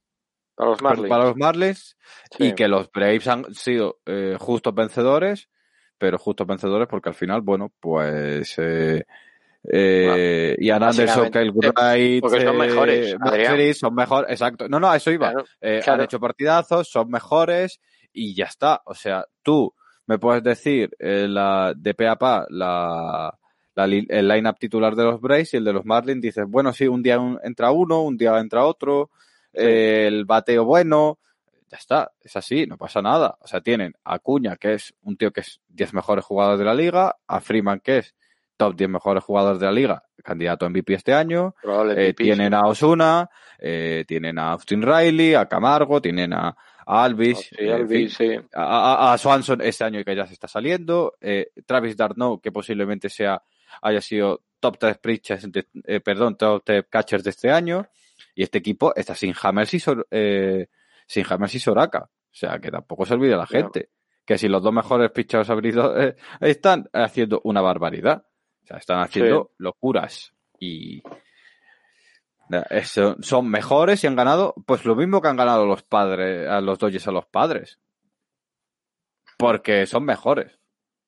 [0.54, 1.96] para los Marlins, para los Marlins
[2.38, 5.48] y que los Braves han sido eh, justos vencedores,
[5.98, 9.04] pero justos vencedores porque al final, bueno, pues eh,
[9.66, 14.68] Eh, Ian Anderson, Kyle Wright, porque son mejores, son mejores, exacto.
[14.68, 15.32] No, no, a eso iba.
[15.60, 17.80] Eh, han hecho partidazos, son mejores
[18.12, 18.82] y ya está.
[18.84, 19.72] O sea, tú
[20.06, 23.34] me puedes decir eh, la, de pe a pa la,
[23.74, 26.86] la, el line-up titular de los Braves y el de los Marlins, dices, bueno, sí,
[26.86, 29.10] un día entra uno, un día entra otro,
[29.54, 31.18] el bateo bueno,
[31.70, 33.36] ya está, es así, no pasa nada.
[33.40, 36.64] O sea, tienen a Cuña, que es un tío que es 10 mejores jugadores de
[36.64, 38.14] la liga, a Freeman, que es
[38.56, 41.54] top 10 mejores jugadores de la liga, candidato a MVP este año,
[41.96, 47.50] eh, tienen a Osuna, eh, tienen a Austin Riley, a Camargo, tienen a, Alvis,
[48.54, 53.42] a, Swanson este año que ya se está saliendo, eh, Travis Darno, que posiblemente sea
[53.82, 55.48] haya sido top 3 pitchers,
[56.04, 57.88] perdón, top 3 catchers de este año,
[58.34, 63.06] y este equipo está sin Hammers y, sin Hammers y Soraka, o sea que tampoco
[63.06, 63.90] se olvide la gente.
[64.26, 68.26] Que si los dos mejores pitchers abridos están haciendo una barbaridad.
[68.62, 71.02] O sea, están haciendo locuras y
[73.20, 76.78] son mejores y han ganado, pues lo mismo que han ganado los padres, a los
[76.78, 77.80] Dodgers a los padres.
[79.38, 80.58] Porque son mejores.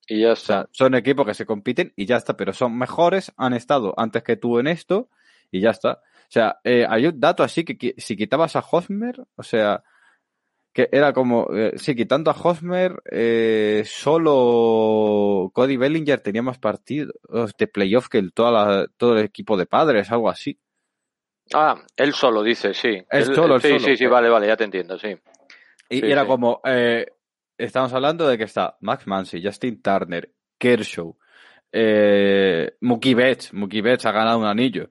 [0.09, 0.69] Y ya está.
[0.71, 4.37] son equipos que se compiten y ya está, pero son mejores, han estado antes que
[4.37, 5.11] tú en esto
[5.51, 6.01] y ya está.
[6.29, 9.83] O sea, eh, hay un dato así que si quitabas a Hosmer, o sea,
[10.73, 17.15] que era como, eh, sí, quitando a Hosmer, eh, solo Cody Bellinger tenía más partidos
[17.57, 20.59] de playoff que el, toda todo el equipo de padres, algo así.
[21.55, 23.03] Ah, él solo dice, sí.
[23.11, 25.17] Él, solo, sí, sí, sí, vale, vale, ya te entiendo, sí.
[25.89, 27.07] Y, era como, eh,
[27.57, 31.17] estamos hablando de que está Max Mansi, Justin Turner, Kershaw,
[31.73, 34.91] eh, Mookie Betts, Mookie Betts ha ganado un anillo.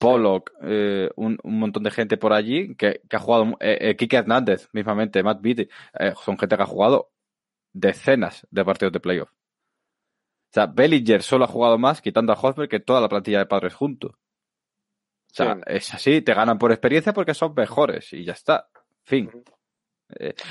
[0.00, 4.66] Pollock, eh, un, montón de gente por allí que, ha jugado, eh, eh, Kike Hernández,
[4.72, 5.68] mismamente, Matt Beatty,
[6.24, 7.10] son gente que ha jugado
[7.74, 9.28] decenas de partidos de playoff.
[9.28, 13.46] O sea, Bellinger solo ha jugado más, quitando a Hosmer, que toda la plantilla de
[13.46, 14.12] padres juntos.
[14.12, 18.70] O sea, es así, te ganan por experiencia porque son mejores y ya está.
[19.04, 19.30] Fin.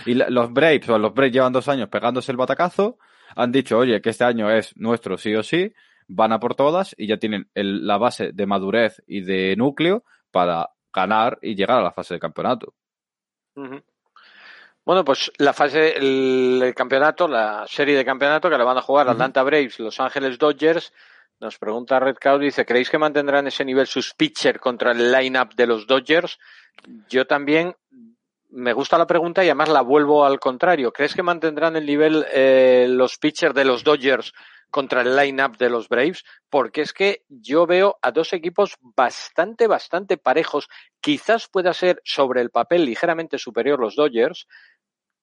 [0.06, 3.00] y los Braves, o los Braves llevan dos años pegándose el batacazo,
[3.36, 5.74] han dicho, oye, que este año es nuestro sí o sí,
[6.10, 10.72] van a por todas y ya tienen la base de madurez y de núcleo para
[10.92, 12.74] ganar y llegar a la fase de campeonato.
[14.86, 19.08] Bueno, pues la fase, el, campeonato, la serie de campeonato que la van a jugar
[19.08, 20.92] Atlanta Braves, Los Ángeles Dodgers.
[21.40, 25.54] Nos pregunta Red Cow, dice, ¿creéis que mantendrán ese nivel sus pitchers contra el line-up
[25.56, 26.40] de los Dodgers?
[27.08, 27.76] Yo también
[28.50, 30.92] me gusta la pregunta y además la vuelvo al contrario.
[30.92, 34.34] ¿Crees que mantendrán el nivel eh, los pitchers de los Dodgers
[34.70, 39.68] contra el line-up de los Braves, porque es que yo veo a dos equipos bastante,
[39.68, 40.68] bastante parejos.
[41.02, 44.48] Quizás pueda ser sobre el papel ligeramente superior los Dodgers,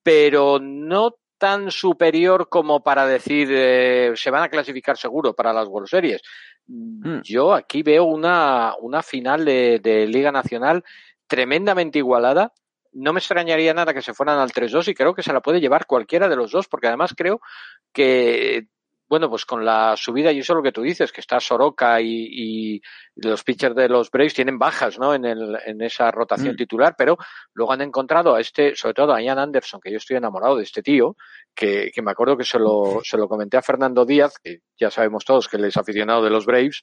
[0.02, 5.68] pero no tan superior como para decir eh, se van a clasificar seguro para las
[5.68, 6.22] World Series.
[6.66, 7.20] Hmm.
[7.22, 10.82] Yo aquí veo una, una final de, de Liga Nacional
[11.26, 12.52] tremendamente igualada
[12.96, 15.60] no me extrañaría nada que se fueran al 3-2 y creo que se la puede
[15.60, 17.40] llevar cualquiera de los dos, porque además creo
[17.92, 18.66] que
[19.08, 22.00] bueno, pues con la subida, y eso es lo que tú dices, que está Soroka
[22.00, 22.80] y,
[23.14, 25.14] los pitchers de los Braves tienen bajas, ¿no?
[25.14, 26.56] En, el, en esa rotación mm.
[26.56, 27.16] titular, pero
[27.54, 30.64] luego han encontrado a este, sobre todo a Ian Anderson, que yo estoy enamorado de
[30.64, 31.16] este tío,
[31.54, 34.90] que, que me acuerdo que se lo, se lo comenté a Fernando Díaz, que ya
[34.90, 36.82] sabemos todos que él es aficionado de los Braves,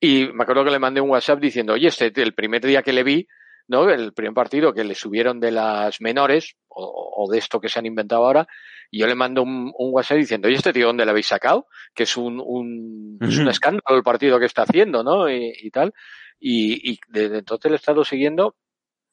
[0.00, 2.92] y me acuerdo que le mandé un WhatsApp diciendo, oye, este, el primer día que
[2.92, 3.26] le vi,
[3.68, 3.88] ¿no?
[3.88, 7.78] El primer partido que le subieron de las menores, o, o de esto que se
[7.78, 8.46] han inventado ahora,
[8.90, 11.66] y yo le mando un, un WhatsApp diciendo, oye, este tío, ¿dónde lo habéis sacado?
[11.94, 15.30] Que es un, un, es un escándalo el partido que está haciendo, ¿no?
[15.30, 15.92] Y, tal.
[16.40, 18.56] Y, y desde entonces le he estado siguiendo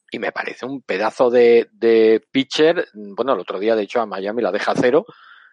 [0.10, 2.88] y me parece un pedazo de, de pitcher.
[2.94, 5.06] Bueno, el otro día, de hecho, a Miami la deja cero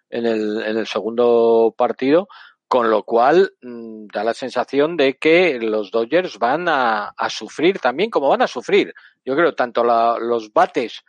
[0.08, 2.28] en el, en el segundo partido,
[2.72, 8.08] con lo cual mm, da la sensación de que los Dodgers van a, sufrir también
[8.08, 8.94] como van a sufrir.
[9.26, 11.02] Yo creo tanto los bates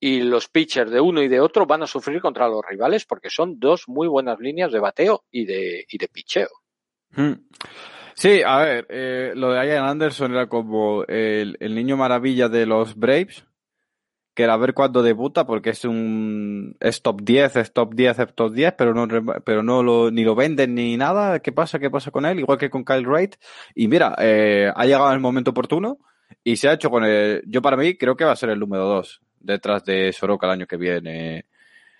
[0.00, 3.30] y los pitchers de uno y de otro van a sufrir contra los rivales porque
[3.30, 6.48] son dos muy buenas líneas de bateo y de, y de picheo.
[7.10, 7.34] Hmm.
[8.14, 12.96] Sí, a ver, eh, lo de Ian Anderson era como el, niño maravilla de los
[12.96, 13.44] Braves,
[14.34, 18.34] que era ver cuándo debuta, porque es un es top 10, es top 10, es
[18.34, 19.06] top 10, pero no,
[19.44, 21.40] pero no lo, ni lo venden ni nada.
[21.40, 21.78] ¿Qué pasa?
[21.78, 22.40] ¿Qué pasa con él?
[22.40, 23.36] Igual que con Kyle Wright.
[23.74, 25.98] Y mira, eh, ha llegado el momento oportuno
[26.42, 28.58] y se ha hecho con el, yo para mí creo que va a ser el
[28.58, 31.46] número 2 detrás de Soroka el año que viene.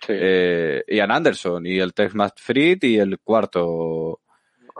[0.07, 4.19] Eh, Ian Anderson y el Tex Matt Fried y el cuarto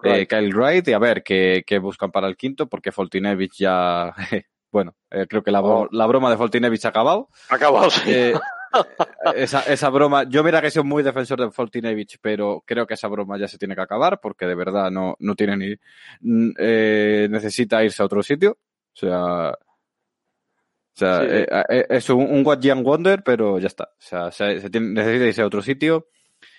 [0.04, 4.14] eh, Kyle Wright y a ver qué, buscan para el quinto porque Foltinevich ya
[4.76, 5.88] bueno eh, creo que la, oh.
[5.90, 8.34] la, broma de Foltinevich ha acabado ha acabado sí.
[9.36, 13.08] esa, esa, broma, yo mira que soy muy defensor de Foltinevich, pero creo que esa
[13.08, 16.54] broma ya se tiene que acabar porque de verdad no, no tiene ni...
[16.58, 18.58] Eh, necesita irse a otro sitio.
[18.94, 19.50] O sea...
[19.52, 23.86] O sea, eh, eh, es un, un What Young Wonder, pero ya está.
[23.86, 26.08] O sea, se, tiene, necesita irse a otro sitio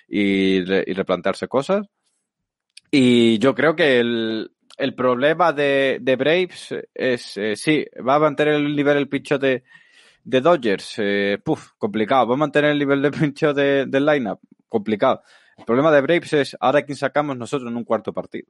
[0.08, 1.86] y, y replantearse cosas.
[2.90, 8.20] Y yo creo que el, el problema de, de Braves es, eh, sí, va a
[8.20, 9.64] mantener el nivel el pincho de,
[10.22, 12.26] de Dodgers, eh, puf, complicado.
[12.28, 15.22] Va a mantener el nivel de pincho de, del lineup, complicado.
[15.56, 18.48] El problema de Braves es ahora quién sacamos nosotros en un cuarto partido.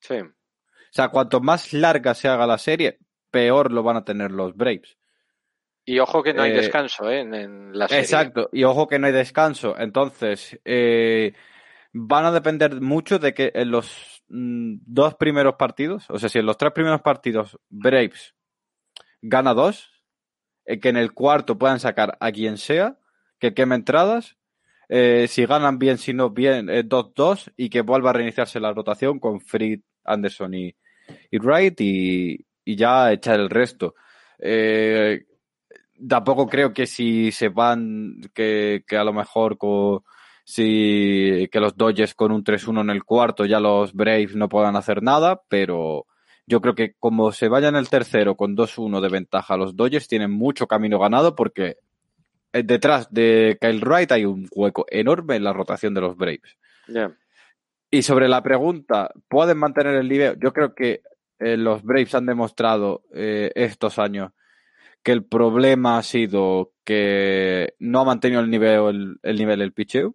[0.00, 0.16] Sí.
[0.16, 2.98] O sea, cuanto más larga se haga la serie,
[3.30, 4.96] peor lo van a tener los Braves.
[5.84, 7.20] Y ojo que no hay eh, descanso ¿eh?
[7.20, 8.02] en, en, la serie.
[8.02, 9.78] Exacto, y ojo que no hay descanso.
[9.78, 11.32] Entonces, eh,
[11.92, 16.46] van a depender mucho de que en los dos primeros partidos, o sea, si en
[16.46, 18.34] los tres primeros partidos Braves
[19.22, 19.90] gana dos,
[20.64, 22.98] eh, que en el cuarto puedan sacar a quien sea,
[23.38, 24.36] que queme entradas,
[24.88, 29.18] eh, si ganan bien, si no bien, 2-2 y que vuelva a reiniciarse la rotación
[29.18, 30.76] con Fried, Anderson y,
[31.32, 33.94] Wright y, y, ya echar el resto.
[34.38, 35.24] Eh,
[36.08, 40.02] tampoco creo que si se van, que, que a lo mejor con
[40.46, 44.76] si que los Dodgers con un 3-1 en el cuarto ya los Braves no puedan
[44.76, 46.06] hacer nada, pero
[46.46, 50.30] yo creo que como se vayan el tercero con 2-1 de ventaja, los Dodgers tienen
[50.30, 51.78] mucho camino ganado porque
[52.52, 56.56] eh, detrás de Kyle Wright hay un hueco enorme en la rotación de los Braves.
[56.86, 57.12] Yeah.
[57.90, 60.38] Y sobre la pregunta, ¿pueden mantener el nivel?
[60.40, 61.02] Yo creo que
[61.40, 64.30] eh, los Braves han demostrado eh, estos años
[65.02, 69.72] que el problema ha sido que no ha mantenido el nivel el, el nivel del
[69.72, 70.14] picheo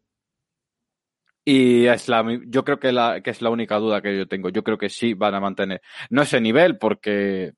[1.43, 4.49] y es la, yo creo que, la, que es la única duda que yo tengo.
[4.49, 7.53] Yo creo que sí van a mantener, no ese nivel, porque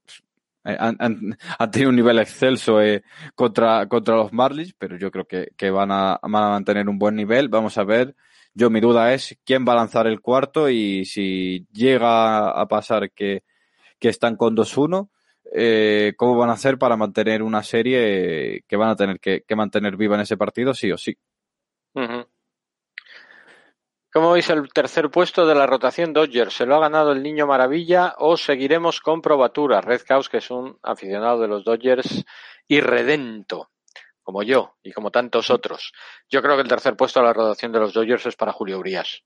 [0.66, 3.04] eh, han, han, han tenido un nivel excelso eh,
[3.36, 6.98] contra, contra los Marlins, pero yo creo que, que van, a, van a mantener un
[6.98, 7.50] buen nivel.
[7.50, 8.16] Vamos a ver.
[8.54, 13.12] Yo mi duda es quién va a lanzar el cuarto y si llega a pasar
[13.12, 13.44] que,
[14.00, 15.10] que están con 2-1,
[15.56, 19.56] eh, cómo van a hacer para mantener una serie que van a tener que, que
[19.56, 21.18] mantener viva en ese partido, sí o sí.
[24.14, 26.54] ¿Cómo veis el tercer puesto de la rotación Dodgers?
[26.54, 29.82] ¿Se lo ha ganado el Niño Maravilla o seguiremos con probatura?
[29.82, 32.24] Red Caos, que es un aficionado de los Dodgers
[32.68, 33.72] irredento,
[34.22, 35.94] como yo y como tantos otros.
[36.30, 38.78] Yo creo que el tercer puesto de la rotación de los Dodgers es para Julio
[38.78, 39.24] Urias.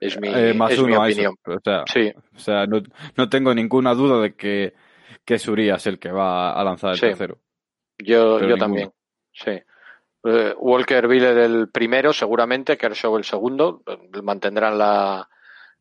[0.00, 1.34] Es mi, eh, más es uno mi opinión.
[1.44, 1.56] Eso.
[1.56, 2.12] O sea, sí.
[2.34, 2.80] o sea no,
[3.18, 4.72] no, tengo ninguna duda de que,
[5.26, 7.06] que es Urias el que va a lanzar el sí.
[7.08, 7.36] tercero.
[7.98, 8.90] Yo, yo también.
[9.34, 9.60] Sí.
[10.22, 13.82] Uh, Walker Viller el primero, seguramente, Kershaw el segundo,
[14.22, 15.28] mantendrán la,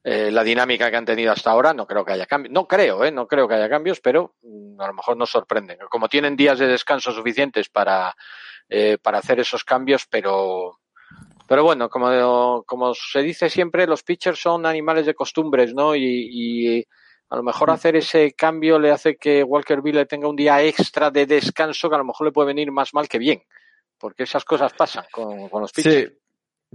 [0.01, 1.73] eh, la dinámica que han tenido hasta ahora.
[1.73, 4.79] No creo que haya cambios, no creo, eh, no creo que haya cambios, pero mm,
[4.79, 5.77] a lo mejor nos sorprenden.
[5.89, 8.15] Como tienen días de descanso suficientes para,
[8.69, 10.79] eh, para hacer esos cambios, pero,
[11.47, 15.95] pero bueno, como, como se dice siempre, los pitchers son animales de costumbres, ¿no?
[15.95, 16.85] Y, y
[17.29, 21.11] a lo mejor hacer ese cambio le hace que Walker Viller tenga un día extra
[21.11, 23.43] de descanso que a lo mejor le puede venir más mal que bien
[23.99, 26.11] porque esas cosas pasan con, con los pitchers.
[26.11, 26.19] Sí.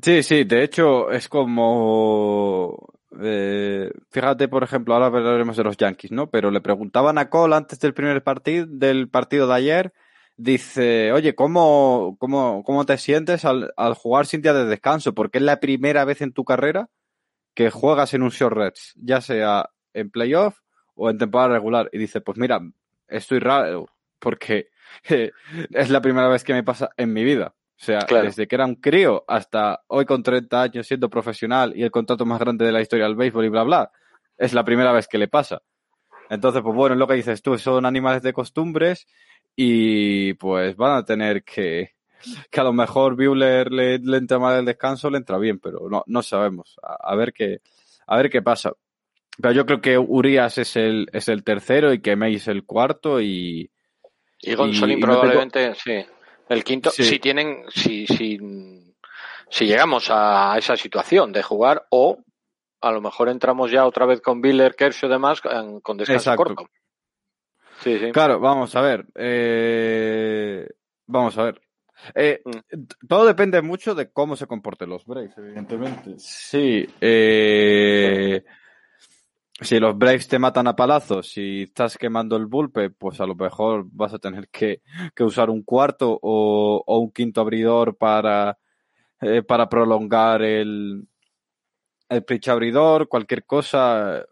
[0.00, 2.88] Sí, sí, de hecho es como...
[3.22, 6.30] Eh, fíjate, por ejemplo, ahora hablaremos de los Yankees, ¿no?
[6.30, 9.92] Pero le preguntaban a Cole antes del primer partido, del partido de ayer,
[10.36, 15.14] dice, oye, ¿cómo, cómo, cómo te sientes al, al, jugar sin día de descanso?
[15.14, 16.90] Porque es la primera vez en tu carrera
[17.54, 20.58] que juegas en un short Reds, ya sea en playoff
[20.96, 21.88] o en temporada regular.
[21.92, 22.60] Y dice, pues mira,
[23.06, 23.86] estoy raro,
[24.18, 24.70] porque
[25.70, 27.54] es la primera vez que me pasa en mi vida.
[27.76, 28.26] O sea, claro.
[28.26, 32.24] desde que era un crío hasta hoy con 30 años siendo profesional y el contrato
[32.24, 33.90] más grande de la historia del béisbol y bla, bla,
[34.38, 35.60] es la primera vez que le pasa.
[36.30, 39.06] Entonces, pues bueno, es lo que dices tú, son animales de costumbres
[39.56, 41.94] y pues van a tener que,
[42.50, 45.88] que a lo mejor Buehler le, le entra mal el descanso, le entra bien, pero
[45.90, 46.76] no, no sabemos.
[46.82, 47.60] A, a, ver qué,
[48.06, 48.72] a ver qué pasa.
[49.40, 52.64] Pero yo creo que Urias es el, es el tercero y que May es el
[52.64, 53.70] cuarto y,
[54.44, 56.06] y Gonzolín y, probablemente, y sí.
[56.48, 57.04] El quinto, sí.
[57.04, 58.38] si tienen, si, si,
[59.48, 62.18] si llegamos a esa situación de jugar o
[62.80, 66.54] a lo mejor entramos ya otra vez con Biller, Kershaw y demás con descanso Exacto.
[66.54, 66.70] corto.
[67.80, 68.12] Sí, sí.
[68.12, 69.06] Claro, vamos a ver.
[69.14, 70.66] Eh,
[71.06, 71.60] vamos a ver.
[72.14, 73.06] Eh, mm.
[73.08, 76.14] Todo depende mucho de cómo se comporten los breaks, evidentemente.
[76.18, 76.86] Sí.
[77.00, 78.44] Eh,
[79.60, 83.34] si los Braves te matan a palazos, si estás quemando el bullpen, pues a lo
[83.34, 84.82] mejor vas a tener que,
[85.14, 88.58] que usar un cuarto o, o, un quinto abridor para,
[89.20, 91.06] eh, para prolongar el,
[92.08, 94.24] el pitch abridor, cualquier cosa.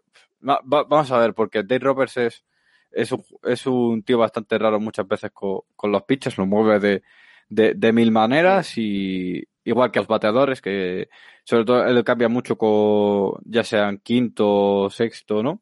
[0.47, 2.45] Va, va, vamos a ver, porque Dave Roberts es,
[2.91, 6.79] es, un, es un tío bastante raro muchas veces con, con los pitches, lo mueve
[6.79, 7.01] de,
[7.49, 11.09] de, mil maneras y igual que los bateadores, que
[11.43, 15.61] sobre todo él cambia mucho con ya sean quinto o sexto, ¿no?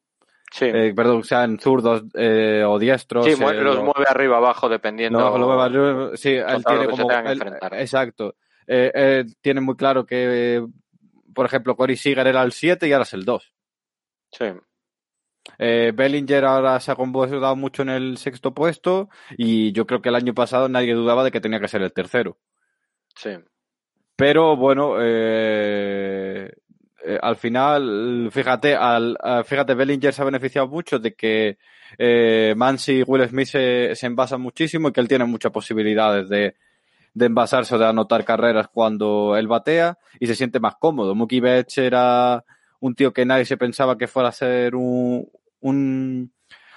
[0.52, 0.66] Sí.
[0.66, 3.26] Eh, perdón, sean zurdos eh, o diestros.
[3.26, 5.20] Sí, los mueve arriba abajo dependiendo.
[5.20, 7.10] No, lo mueve arriba, sí, él tiene como.
[7.72, 8.36] exacto.
[8.68, 10.66] Eh, tiene muy claro que,
[11.34, 13.54] por ejemplo, Cory Seager era el 7 y ahora es el 2.
[14.32, 14.46] Sí.
[15.58, 20.10] Eh, Bellinger ahora se ha convocado mucho en el sexto puesto y yo creo que
[20.10, 22.38] el año pasado nadie dudaba de que tenía que ser el tercero.
[23.16, 23.32] Sí.
[24.22, 26.48] Pero bueno, eh,
[27.04, 31.58] eh, al final, fíjate, al, fíjate, Bellinger se ha beneficiado mucho de que
[31.98, 36.30] eh, Mansi y Will Smith se, se, envasan muchísimo y que él tiene muchas posibilidades
[36.30, 36.54] de,
[37.16, 41.16] de envasarse o de anotar carreras cuando él batea y se siente más cómodo.
[41.16, 42.46] Mookie Betts era
[42.80, 45.28] un tío que nadie se pensaba que fuera a ser un,
[45.62, 46.32] un,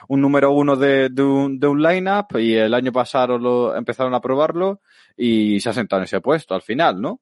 [0.08, 4.14] un número uno de, de un, de un line-up y el año pasado lo, empezaron
[4.14, 4.80] a probarlo
[5.14, 7.20] y se ha sentado en ese puesto al final, ¿no?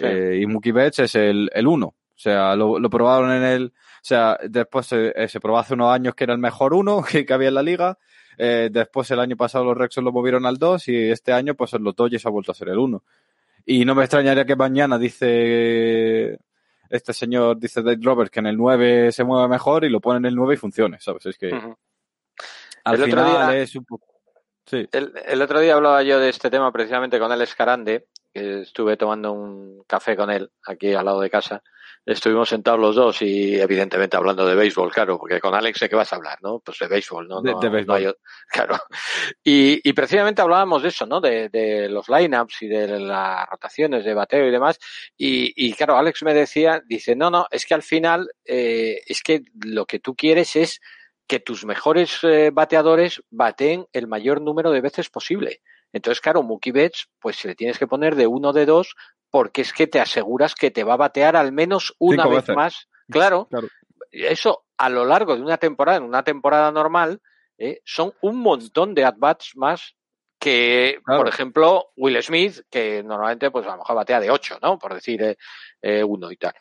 [0.00, 1.86] Eh, y Mookie Betts es el, el uno.
[1.86, 3.66] O sea, lo, lo, probaron en el.
[3.66, 7.02] O sea, después se, eh, se, probó hace unos años que era el mejor uno
[7.08, 7.98] que, que había en la liga.
[8.36, 11.74] Eh, después el año pasado los Rexos lo movieron al 2 y este año pues
[11.74, 13.02] en los Dodgers ha vuelto a ser el 1.
[13.66, 16.38] Y no me extrañaría que mañana dice
[16.88, 20.18] este señor, dice Dave Roberts, que en el 9 se mueve mejor y lo pone
[20.18, 21.26] en el 9 y funcione, ¿sabes?
[21.26, 21.50] Es que
[22.84, 24.06] al el final otro día, es un poco...
[24.64, 24.86] Sí.
[24.92, 28.96] El, el, otro día hablaba yo de este tema precisamente con Alex Carande, que estuve
[28.96, 31.62] tomando un café con él aquí al lado de casa.
[32.04, 35.96] Estuvimos sentados los dos y evidentemente hablando de béisbol, claro, porque con Alex sé que
[35.96, 36.60] vas a hablar, ¿no?
[36.60, 37.42] Pues de béisbol, ¿no?
[37.42, 38.02] De, no, de béisbol.
[38.02, 38.14] No hay,
[38.50, 38.78] claro.
[39.44, 41.20] Y, y, precisamente hablábamos de eso, ¿no?
[41.20, 44.78] De, de los lineups y de las rotaciones de bateo y demás.
[45.18, 49.22] Y, y, claro, Alex me decía, dice, no, no, es que al final, eh, es
[49.22, 50.80] que lo que tú quieres es
[51.28, 55.60] que tus mejores eh, bateadores bateen el mayor número de veces posible.
[55.92, 58.94] Entonces, claro, Mookie Betts, pues si le tienes que poner de uno de dos,
[59.30, 62.42] porque es que te aseguras que te va a batear al menos una Cinco vez
[62.42, 62.56] veces.
[62.56, 62.88] más.
[63.10, 63.68] Claro, Claro.
[64.10, 67.20] eso a lo largo de una temporada, en una temporada normal,
[67.58, 69.94] eh, son un montón de at-bats más
[70.38, 71.20] que, Claro.
[71.22, 74.78] por ejemplo, Will Smith, que normalmente pues a lo mejor batea de 8, ¿no?
[74.78, 75.36] Por decir eh,
[75.82, 76.52] eh, uno y tal.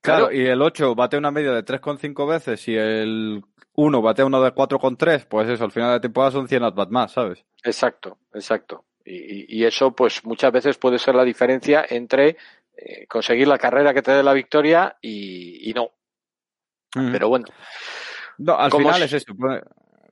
[0.00, 3.42] Claro, y el 8 batea una media de 3,5 veces y el
[3.74, 7.12] 1 batea uno de 4,3, pues eso, al final de temporada son 100 at-bats más,
[7.12, 7.44] ¿sabes?
[7.62, 8.84] Exacto, exacto.
[9.04, 12.36] Y, y, eso, pues muchas veces puede ser la diferencia entre
[12.76, 15.90] eh, conseguir la carrera que te dé la victoria y, y no.
[16.94, 17.12] Mm.
[17.12, 17.46] Pero bueno.
[18.38, 19.34] No, al ¿Cómo final es- es eso.
[19.38, 19.60] pues,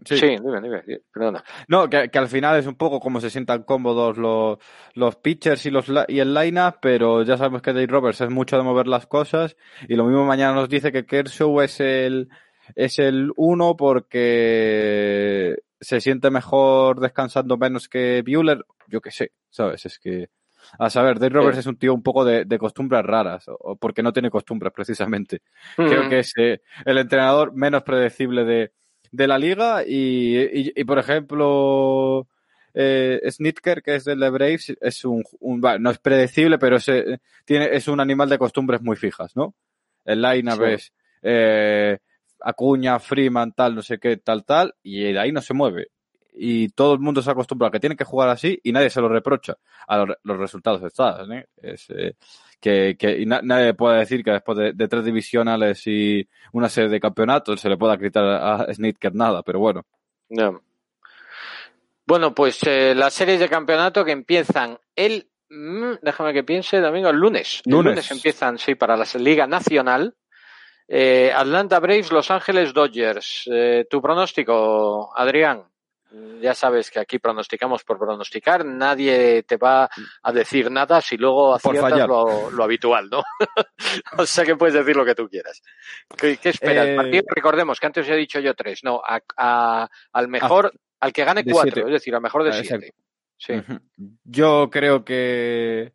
[0.05, 0.27] Sí, Sí.
[0.31, 0.83] dime, dime,
[1.15, 1.45] perdona.
[1.69, 4.59] No, que, que al final es un poco como se sientan cómodos los,
[4.95, 8.57] los pitchers y, los, y el line-up, pero ya sabemos que Dave Roberts es mucho
[8.57, 9.57] de mover las cosas
[9.89, 12.29] y lo mismo mañana nos dice que Kershaw es el
[12.75, 19.85] es el uno porque se siente mejor descansando menos que Bueller, yo qué sé, ¿sabes?
[19.87, 20.29] Es que
[20.79, 21.61] a saber, Dave Roberts Sí.
[21.61, 25.43] es un tío un poco de, de costumbres raras, o- porque no tiene costumbres precisamente.
[25.77, 28.71] Creo Mm, que es eh, el entrenador menos predecible de,
[29.11, 32.27] de la liga y, y, y, por ejemplo
[32.75, 36.77] eh, Snitker que es del de Braves es un, un bueno, no es predecible pero
[36.77, 39.55] es, eh, tiene es un animal de costumbres muy fijas no
[40.07, 40.63] el line Sí.
[40.65, 40.93] es
[41.23, 41.99] eh,
[42.45, 45.89] Acuña Freeman tal no sé qué tal tal y de ahí no se mueve
[46.35, 49.01] y todo el mundo se acostumbra a que tiene que jugar así y nadie se
[49.01, 51.47] lo reprocha a los, los resultados están ¿eh?
[51.57, 52.15] es, eh,
[52.61, 56.69] que, que y na- nadie puede decir que después de, de tres divisionales y una
[56.69, 59.85] serie de campeonatos se le pueda gritar a Snitker nada, pero bueno.
[60.29, 60.53] ya.
[62.07, 67.09] Bueno, pues eh, las series de campeonato que empiezan el, mm, déjame que piense, domingo,
[67.11, 67.63] el lunes.
[67.65, 67.91] El Lunes.
[67.93, 70.15] lunes empiezan, sí, para la Liga Nacional.
[70.95, 73.49] Eh, Atlanta Braves, Los Ángeles Dodgers.
[73.51, 75.65] Eh, tu pronóstico, Adrián.
[76.43, 78.67] Ya sabes que aquí pronosticamos por pronosticar.
[78.67, 79.89] Nadie te va
[80.23, 83.23] a decir nada si luego aciertas lo, lo habitual, ¿no?
[84.19, 85.63] o sea que puedes decir lo que tú quieras.
[86.19, 86.87] ¿Qué, qué esperas?
[86.87, 88.85] Eh, recordemos que antes he dicho yo tres.
[88.85, 91.81] No, a- a- al mejor, al que gane cuatro, siete.
[91.89, 92.93] es decir, al mejor de Ah, siete.
[93.39, 93.55] Sí.
[94.25, 95.95] Yo creo que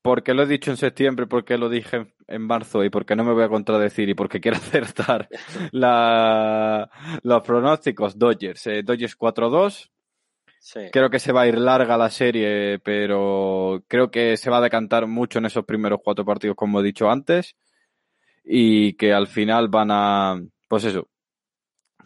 [0.00, 3.24] porque lo he dicho en septiembre, porque lo dije en, en marzo y porque no
[3.24, 5.28] me voy a contradecir y porque quiero acertar
[5.72, 6.90] la,
[7.22, 8.66] los pronósticos, Dodgers.
[8.66, 9.90] Eh, Dodgers 4-2.
[10.58, 10.80] sí.
[10.92, 14.62] Creo que se va a ir larga la serie, pero creo que se va a
[14.62, 17.56] decantar mucho en esos primeros cuatro partidos, como he dicho antes,
[18.44, 21.08] y que al final van a, pues eso,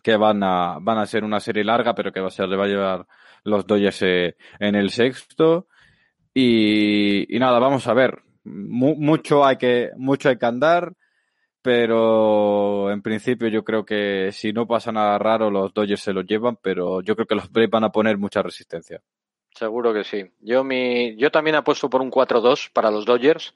[0.03, 2.57] que van a, van a ser una serie larga, pero que va a ser, le
[2.57, 3.07] va a llevar
[3.45, 5.69] los Dodgers eh, en el sexto.
[6.35, 8.23] Y, y nada, vamos a ver.
[8.49, 10.93] Mu- mucho hay que, mucho hay que andar,
[11.63, 16.27] pero en principio yo creo que si no pasa nada raro, los Dodgers se los
[16.27, 19.01] llevan, pero yo creo que los Braves van a poner mucha resistencia.
[19.55, 20.25] Seguro que sí.
[20.41, 23.55] Yo, mi, yo también apuesto por un 4-2 para los Dodgers.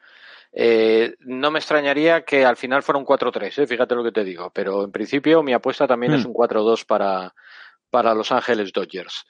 [0.52, 4.22] Eh, no me extrañaría que al final fuera un 4-3, eh, fíjate lo que te
[4.22, 6.28] digo, pero en principio mi apuesta también es hmm.
[6.28, 7.34] un 4-2 para,
[7.88, 9.24] para Los Ángeles Dodgers.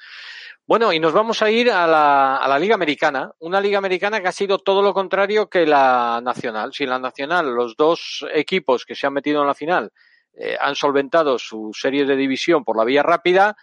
[0.65, 4.21] Bueno, y nos vamos a ir a la, a la, Liga Americana, una Liga Americana
[4.21, 6.73] que ha sido todo lo contrario que la Nacional.
[6.73, 9.91] Si la Nacional los dos equipos que se han metido en la final
[10.35, 13.57] eh, han solventado su serie de división por la vía rápida,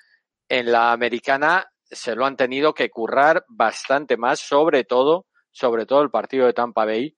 [0.50, 6.02] en la Americana se lo han tenido que currar bastante más, sobre todo, sobre todo
[6.02, 7.16] el partido de Tampa Bay,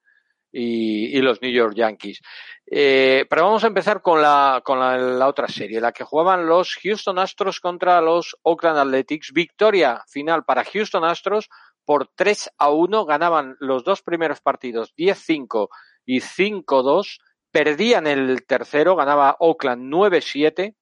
[0.51, 2.21] y, los New York Yankees.
[2.65, 6.75] Eh, pero vamos a empezar con, la, con la, otra serie, la que jugaban los
[6.75, 9.31] Houston Astros contra los Oakland Athletics.
[9.33, 11.49] Victoria final para Houston Astros
[11.85, 13.05] por 3 a 1.
[13.05, 15.69] Ganaban los dos primeros partidos 10-5
[16.05, 17.19] y 5-2.
[17.51, 20.75] Perdían el tercero, ganaba Oakland 9-7.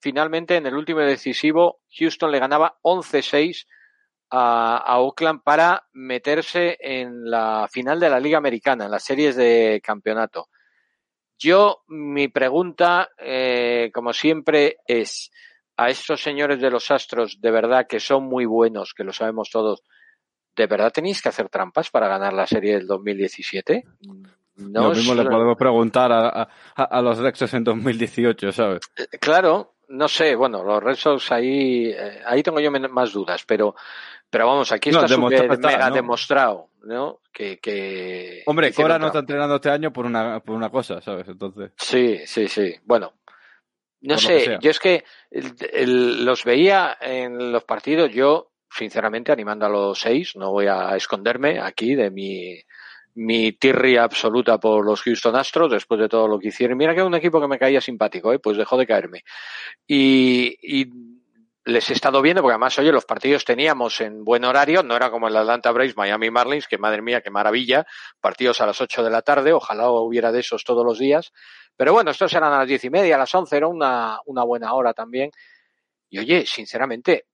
[0.00, 3.66] Finalmente, en el último decisivo, Houston le ganaba 11-6
[4.30, 9.80] a, Oakland para meterse en la final de la Liga Americana, en las series de
[9.84, 10.48] campeonato.
[11.38, 15.30] Yo, mi pregunta, eh, como siempre, es
[15.76, 19.50] a estos señores de los Astros, de verdad que son muy buenos, que lo sabemos
[19.50, 19.82] todos,
[20.56, 23.84] ¿de verdad tenéis que hacer trampas para ganar la serie del 2017?
[24.56, 28.80] No lo mismo le podemos preguntar a, a, los Rexos en 2018, ¿sabes?
[28.96, 33.74] Eh, claro, no sé, bueno, los Rexos ahí, eh, ahí tengo yo más dudas, pero
[34.34, 37.20] pero vamos, aquí está súper mega demostrado, ¿no?
[37.32, 41.28] Que, que Hombre, Cora no está entrenando este año por una, por una cosa, ¿sabes?
[41.28, 41.70] Entonces.
[41.76, 42.74] Sí, sí, sí.
[42.82, 43.12] Bueno,
[44.00, 50.00] no sé, yo es que los veía en los partidos, yo, sinceramente, animando a los
[50.00, 52.60] seis, no voy a esconderme aquí de mi,
[53.14, 56.76] mi tirria absoluta por los Houston Astros después de todo lo que hicieron.
[56.76, 58.38] Mira que es un equipo que me caía simpático, ¿eh?
[58.38, 59.24] pues dejó de caerme.
[59.86, 60.90] Y,
[61.66, 65.10] les he estado viendo, porque además, oye, los partidos teníamos en buen horario, no era
[65.10, 67.86] como el Atlanta Braves, Miami Marlins, que madre mía, qué maravilla,
[68.20, 71.32] partidos a las 8 de la tarde, ojalá hubiera de esos todos los días.
[71.74, 74.44] Pero bueno, estos eran a las diez y media, a las once, era una, una
[74.44, 75.30] buena hora también.
[76.10, 77.28] Y oye, sinceramente,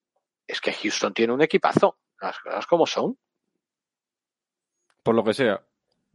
[0.47, 3.19] es que Houston tiene un equipazo, las cosas como son.
[5.03, 5.61] Por lo que sea.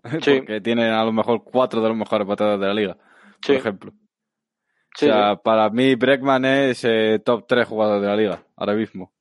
[0.21, 0.37] Sí.
[0.37, 2.97] Porque tiene a lo mejor cuatro de los mejores patadas de la liga,
[3.45, 3.91] por ejemplo.
[3.91, 9.11] O sea, para mí Breckman es eh, top 3 jugador de la liga, ahora mismo.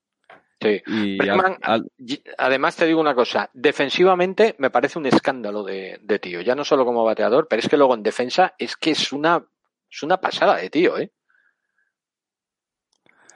[0.61, 0.81] Sí.
[1.19, 1.59] Breckman,
[2.39, 6.85] además te digo una cosa, defensivamente me parece un escándalo de, tío, ya no solo
[6.85, 9.45] como bateador, pero es que luego en defensa es que es una,
[9.91, 11.11] es una pasada de tío, ¿eh?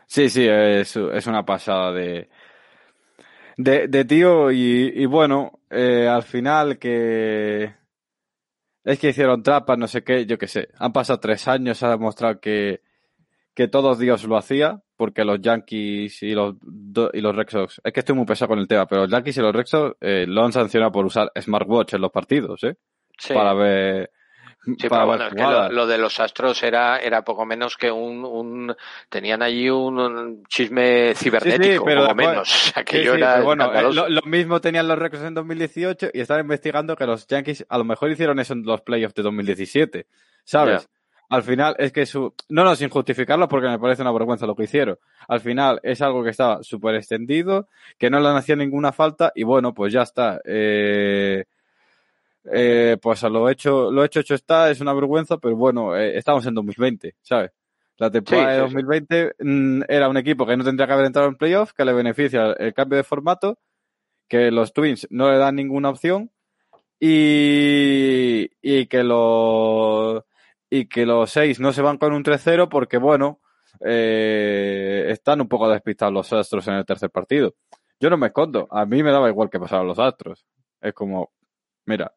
[0.07, 0.97] Sí, sí, es,
[1.27, 2.31] una pasada de,
[3.59, 7.75] de, tío y, bueno, eh, al final que
[8.85, 10.69] es que hicieron trampas, no sé qué, yo qué sé.
[10.79, 12.81] Han pasado tres años, ha demostrado que,
[13.55, 16.55] que todos Dios lo hacía, porque los Yankees y los,
[17.13, 19.37] y los Red Sox, es que estoy muy pesado con el tema, pero los Yankees
[19.37, 22.77] y los Red Sox eh, lo han sancionado por usar smartwatch en los partidos, ¿eh?
[23.35, 24.11] Para ver
[24.65, 28.25] Sí, pero bueno, es que lo, de los astros era, era poco menos que un,
[28.25, 28.75] un
[29.09, 32.73] tenían allí un, chisme cibernético, poco menos.
[32.91, 37.27] Era bueno, eh, lo, mismo tenían los récords en 2018 y estaban investigando que los
[37.27, 40.07] Yankees a lo mejor hicieron eso en los playoffs de 2017,
[40.45, 40.89] ¿sabes?
[41.31, 42.35] Al final es que su...
[42.49, 44.99] No, no, sin justificarlo porque me parece una vergüenza lo que hicieron.
[45.29, 49.45] Al final es algo que estaba súper extendido, que no le hacía ninguna falta y
[49.45, 50.41] bueno, pues ya está.
[50.45, 51.45] Eh
[52.53, 56.17] eh, pues a lo hecho, lo hecho hecho está, es una vergüenza, pero bueno, eh,
[56.17, 57.51] estamos en 2020, ¿sabes?
[57.97, 61.37] La temporada de 2020 mm, era un equipo que no tendría que haber entrado en
[61.37, 63.59] playoff, que le beneficia el cambio de formato,
[64.29, 66.31] que los Twins no le dan ninguna opción
[67.01, 70.23] y, y que los
[70.71, 73.41] y que los seis no se van con un 3-0 porque bueno,
[73.85, 77.55] eh, están un poco despistados los Astros en el tercer partido.
[78.01, 80.47] Yo no me escondo, a mí me daba igual que pasaran los Astros.
[80.81, 81.33] Es como,
[81.87, 82.13] mira,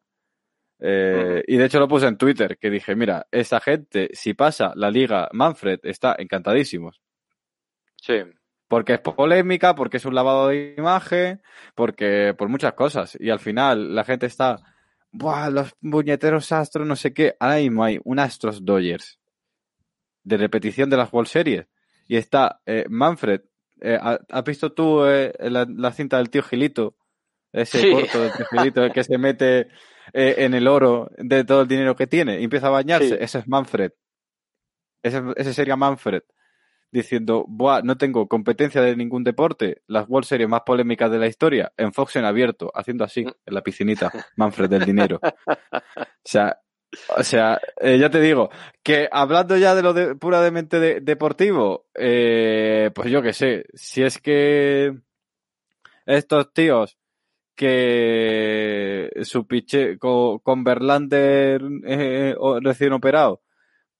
[0.84, 4.72] eh, y de hecho lo puse en Twitter, que dije, mira, esa gente, si pasa
[4.74, 7.00] la liga Manfred, está encantadísimos.
[7.96, 8.14] Sí.
[8.66, 11.40] Porque es polémica, porque es un lavado de imagen,
[11.76, 13.16] porque por muchas cosas.
[13.20, 14.56] Y al final la gente está,
[15.12, 17.36] Buah, los puñeteros astros, no sé qué.
[17.38, 19.20] Ahora mismo hay un Astros Dodgers
[20.24, 21.66] de repetición de las World Series.
[22.08, 23.42] Y está eh, Manfred.
[23.80, 26.96] Eh, ¿Has visto tú la, cinta del tío Gilito?
[27.52, 29.68] Ese corto del Gilito, el que se mete
[30.12, 33.40] eh, en el oro de todo el dinero que tiene y empieza a bañarse, ese
[33.40, 33.92] es Manfred.
[35.02, 36.22] Ese, ese, sería Manfred.
[36.90, 41.26] Diciendo, Buah, no tengo competencia de ningún deporte, las World Series más polémicas de la
[41.26, 43.32] historia, en Fox en abierto, haciendo así, mm.
[43.46, 45.18] en la piscinita, Manfred del dinero.
[45.22, 46.58] O sea,
[47.16, 48.50] o sea, eh, ya te digo,
[48.82, 54.18] que hablando ya de lo de, puramente deportivo, eh, pues yo qué sé, si es
[54.18, 54.94] que
[56.04, 56.98] estos tíos
[57.62, 63.40] que su piche con, con Verlander eh, recién operado,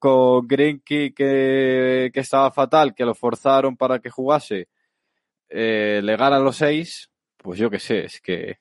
[0.01, 4.67] con Greenkey que, que estaba fatal, que lo forzaron para que jugase,
[5.49, 8.59] eh, le ganan los seis, pues yo qué sé, es que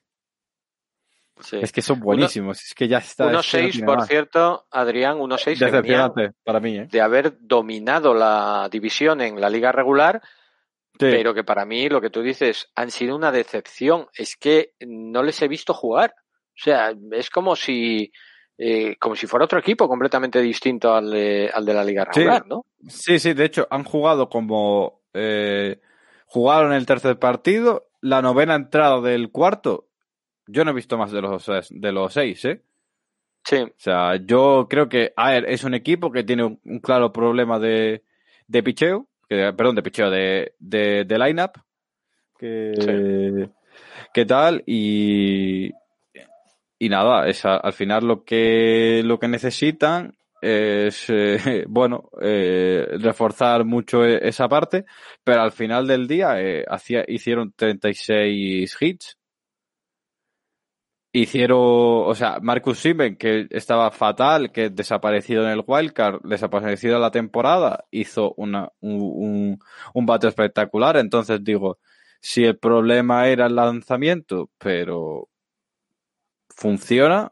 [1.50, 3.24] es que son buenísimos, es que ya está.
[3.26, 6.86] 1-6, por cierto, Adrián, 1-6 para mí, ¿eh?
[6.88, 10.22] de haber dominado la división en la liga regular,
[10.98, 14.06] pero que para mí lo que tú dices han sido una decepción.
[14.14, 16.14] Es que no les he visto jugar.
[16.18, 18.12] O sea, es como si
[18.58, 22.46] eh, como si fuera otro equipo completamente distinto al de, al de la liga regular,
[22.46, 22.66] ¿no?
[22.86, 25.80] Sí, sí, de hecho han jugado como eh,
[26.26, 29.88] jugaron el tercer partido, la novena entrada del cuarto
[30.46, 32.62] yo no he visto más de los, de los seis, ¿eh?
[33.44, 33.56] Sí.
[33.56, 37.58] O sea, yo creo que, a ver, es un equipo que tiene un, claro problema
[37.58, 38.04] de,
[38.46, 41.52] de picheo, que, perdón, de picheo, de, de, de line-up,
[42.38, 43.48] que,
[44.12, 44.62] ¿qué tal?
[44.66, 45.70] Y,
[46.78, 53.64] y nada, es al final lo que, lo que necesitan es, eh, bueno, eh, reforzar
[53.64, 54.84] mucho e, esa parte,
[55.22, 59.18] pero al final del día eh, hacía, hicieron 36 hits
[61.12, 67.10] hicieron, o sea, Marcus Simen, que estaba fatal, que desaparecido en el wildcard, desaparecido la
[67.10, 69.58] temporada, hizo una, un,
[69.94, 70.96] un, bate espectacular.
[70.96, 71.78] Entonces digo,
[72.20, 75.28] si el problema era el lanzamiento, pero
[76.48, 77.30] funciona,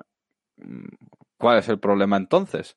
[1.39, 2.77] ¿cuál es el problema entonces?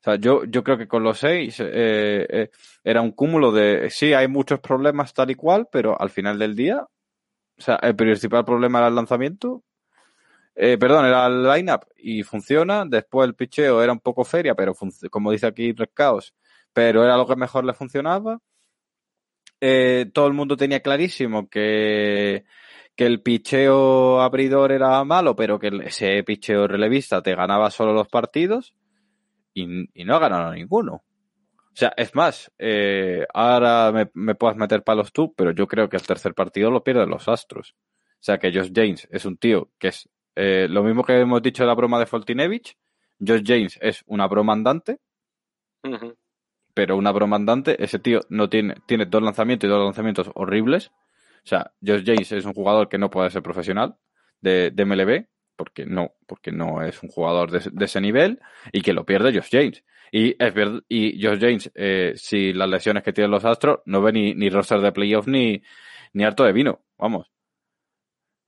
[0.00, 2.50] O sea, yo, yo creo que con los seis eh, eh,
[2.82, 6.56] era un cúmulo de, sí, hay muchos problemas tal y cual, pero al final del
[6.56, 9.62] día, o sea, el principal problema era el lanzamiento,
[10.54, 12.84] eh, perdón, era el lineup y funciona.
[12.86, 14.74] Después el picheo era un poco feria, pero
[15.10, 16.34] como dice aquí Red Chaos,
[16.72, 18.38] pero era lo que mejor le funcionaba.
[19.60, 22.44] Eh, todo el mundo tenía clarísimo que,
[22.96, 28.08] que el picheo abridor era malo, pero que ese picheo relevista te ganaba solo los
[28.08, 28.74] partidos
[29.54, 29.66] y,
[30.04, 31.04] no ha ganado ninguno.
[31.74, 35.88] O sea, es más, eh, ahora me, me puedes meter palos tú, pero yo creo
[35.88, 37.74] que el tercer partido lo pierden los Astros.
[37.74, 41.42] O sea, que Josh James es un tío que es eh, lo mismo que hemos
[41.42, 42.76] dicho de la broma de Foltinevich,
[43.24, 44.98] Josh James es una broma andante,
[46.74, 50.90] pero una broma andante, ese tío no tiene, tiene dos lanzamientos y dos lanzamientos horribles.
[51.44, 53.96] O sea, Josh James es un jugador que no puede ser profesional
[54.40, 55.26] de, de MLB,
[55.56, 58.40] porque no, porque no es un jugador de, ese nivel
[58.72, 59.84] y que lo pierde Josh James.
[60.10, 64.02] Y es verdad, y Josh James, eh, si las lesiones que tienen los Astros, no
[64.02, 65.62] ve ni, ni roster de playoff ni,
[66.12, 66.80] ni harto de vino.
[66.98, 67.30] Vamos.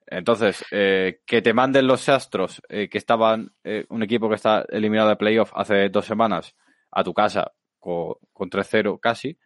[0.06, 4.64] Entonces, eh, que te manden los Astros, eh, que estaban, eh, un equipo que está
[4.68, 6.54] eliminado de playoff hace dos semanas,
[6.90, 9.38] a tu casa con, con 3-0 casi.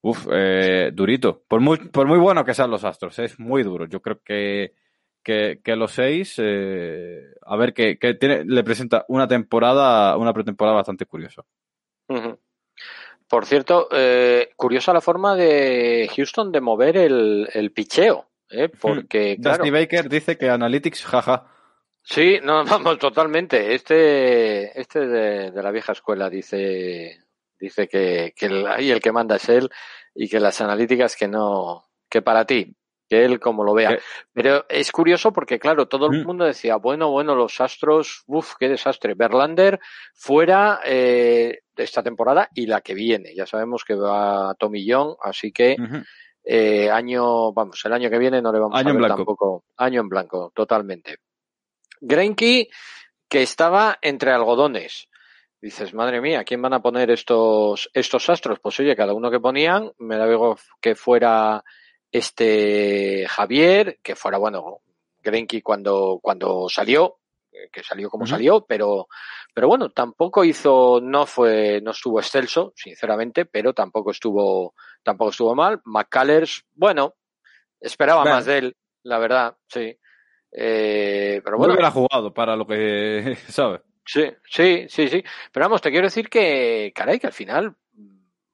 [0.00, 0.26] Uf,
[0.92, 1.42] durito.
[1.48, 3.86] Por muy, por muy bueno que sean los Astros, es muy duro.
[3.86, 4.74] Yo creo que,
[5.24, 11.04] que, los seis, a ver, que, que tiene, le presenta una temporada, una pretemporada bastante
[11.04, 11.42] curiosa.
[13.28, 13.88] Por cierto,
[14.54, 18.27] curiosa la forma de Houston de mover el, el picheo.
[18.50, 18.68] ¿Eh?
[18.68, 21.46] porque Dusty Baker dice que Analytics, jaja.
[22.02, 23.74] Sí, no, vamos, totalmente.
[23.74, 27.18] Este, este de, de la vieja escuela dice,
[27.58, 29.70] dice que, que el, el que manda es él
[30.14, 32.74] y que las analíticas que no, que para ti,
[33.08, 33.98] que él como lo vea.
[34.32, 36.26] Pero es curioso porque, claro, todo el mm.
[36.26, 39.14] mundo decía, bueno, bueno, los Astros, uff, qué desastre.
[39.14, 39.80] Verlander
[40.14, 43.34] fuera eh, esta temporada y la que viene.
[43.34, 45.76] Ya sabemos que va Tomillón, así que
[46.50, 49.64] eh, año, vamos, el año que viene no le vamos a ver tampoco.
[49.76, 51.18] Año en blanco, totalmente.
[52.00, 52.70] Greinke,
[53.28, 55.08] que estaba entre algodones.
[55.60, 58.60] Dices, madre mía, ¿quién van a poner estos, estos astros?
[58.60, 61.62] Pues oye, cada uno que ponían, me da algo que fuera
[62.10, 64.78] este Javier, que fuera, bueno,
[65.22, 67.18] Greinke cuando, cuando salió,
[67.72, 69.08] que salió como salió, pero,
[69.54, 75.54] pero bueno, tampoco hizo, no fue, no estuvo excelso, sinceramente, pero tampoco estuvo, tampoco estuvo
[75.54, 75.80] mal.
[75.84, 77.14] McCullers, bueno,
[77.80, 79.96] esperaba más de él, la verdad, sí.
[80.52, 81.72] Eh, pero bueno.
[81.72, 83.82] No hubiera jugado para lo que sabe.
[84.04, 85.22] Sí, sí, sí, sí.
[85.52, 87.76] Pero vamos, te quiero decir que, caray, que al final,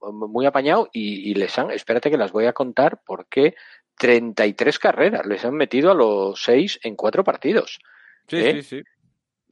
[0.00, 3.54] muy apañado y, y les han, espérate que las voy a contar porque
[3.98, 7.78] 33 carreras les han metido a los 6 en cuatro partidos.
[8.26, 8.62] Sí, ¿eh?
[8.62, 8.82] sí, sí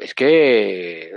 [0.02, 1.12] es que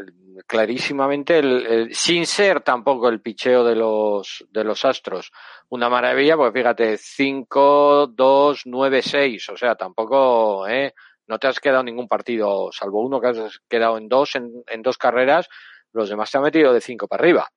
[0.48, 5.32] clarísimamente el, sin ser tampoco el picheo de los de los Astros
[5.70, 10.94] una maravilla porque fíjate 5 2 9 6 o sea tampoco eh
[11.28, 14.82] no te has quedado ningún partido salvo uno que has quedado en dos en, en
[14.82, 15.48] dos carreras
[15.94, 17.50] los demás te han metido de 5 para arriba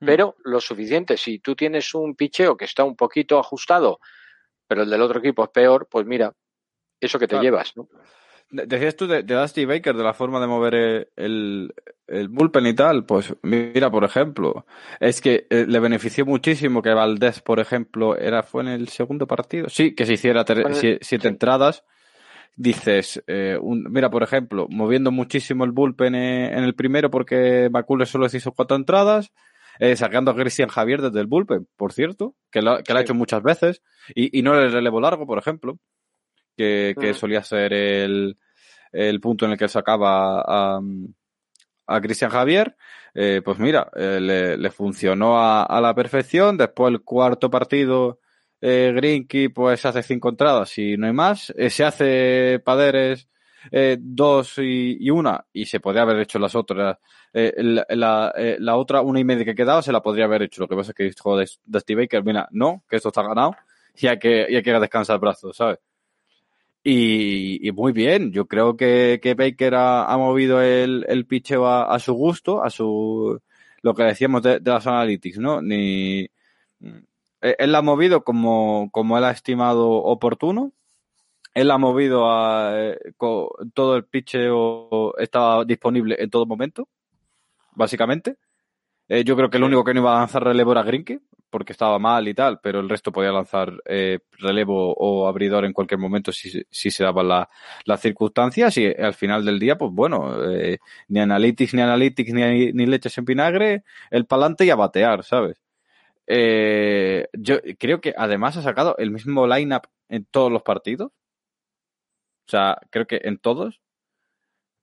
[0.00, 0.06] mm.
[0.06, 4.00] pero lo suficiente si tú tienes un picheo que está un poquito ajustado
[4.68, 6.32] pero el del otro equipo es peor, pues mira,
[7.00, 7.88] eso que te llevas, ¿no?
[8.50, 11.74] Decías tú de, Dusty Baker, de la forma de mover eh, el,
[12.06, 13.04] el, bullpen y tal.
[13.04, 14.64] Pues mira, por ejemplo,
[15.00, 19.26] es que eh, le benefició muchísimo que Valdés, por ejemplo, era fue en el segundo
[19.26, 19.68] partido.
[19.68, 20.46] Sí, que se hiciera
[21.02, 21.84] siete entradas.
[22.56, 28.26] Dices, eh, mira, por ejemplo, moviendo muchísimo el bullpen en el primero porque McCullers solo
[28.26, 29.30] hizo cuatro entradas.
[29.94, 33.14] sacando a Christian Javier desde el bullpen, por cierto, que lo, que lo ha hecho
[33.14, 33.82] muchas veces,
[34.14, 35.78] y, y no el relevo largo, por ejemplo
[36.58, 38.36] que, solía ser el,
[38.92, 40.80] el, punto en el que sacaba a,
[41.86, 42.76] a Cristian Javier,
[43.14, 46.56] eh, pues mira, eh, le, funcionó a, la perfección.
[46.56, 48.20] Después el cuarto partido,
[48.60, 51.52] eh, Grinky, pues hace cinco entradas y no hay más.
[51.56, 53.28] Eh, se hace Paderes
[53.98, 56.98] dos y, una, y se podría haber hecho las otras.
[57.32, 60.62] La, la, otra, una y media que quedaba, se la podría haber hecho.
[60.62, 63.56] Lo que pasa es que dijo de, Steve Baker, mira, no, que esto está ganado
[63.94, 65.78] y hay que, y hay que descansar el brazo, ¿sabes?
[66.90, 72.14] Y, muy bien, yo creo que, que Baker ha, movido el, el picheo a, su
[72.14, 73.42] gusto, a su
[73.82, 75.60] lo que decíamos de, las analytics, ¿no?
[75.60, 76.30] Ni
[76.80, 80.72] eh, él la ha movido como, como él ha estimado oportuno.
[81.52, 82.98] Él ha movido a eh,
[83.74, 86.88] todo el picheo estaba disponible en todo momento,
[87.74, 88.36] básicamente.
[89.08, 91.20] Eh, yo creo que el único que no iba a lanzar relevo era Grinke,
[91.50, 95.72] porque estaba mal y tal, pero el resto podía lanzar eh, relevo o abridor en
[95.72, 97.48] cualquier momento si, si se daban la,
[97.84, 100.78] las circunstancias y al final del día, pues bueno, eh,
[101.08, 105.60] ni analytics, ni analytics, ni, ni leches en vinagre, el palante y a batear, ¿sabes?
[106.30, 111.10] Eh, yo creo que además ha sacado el mismo lineup en todos los partidos.
[112.46, 113.80] O sea, creo que en todos.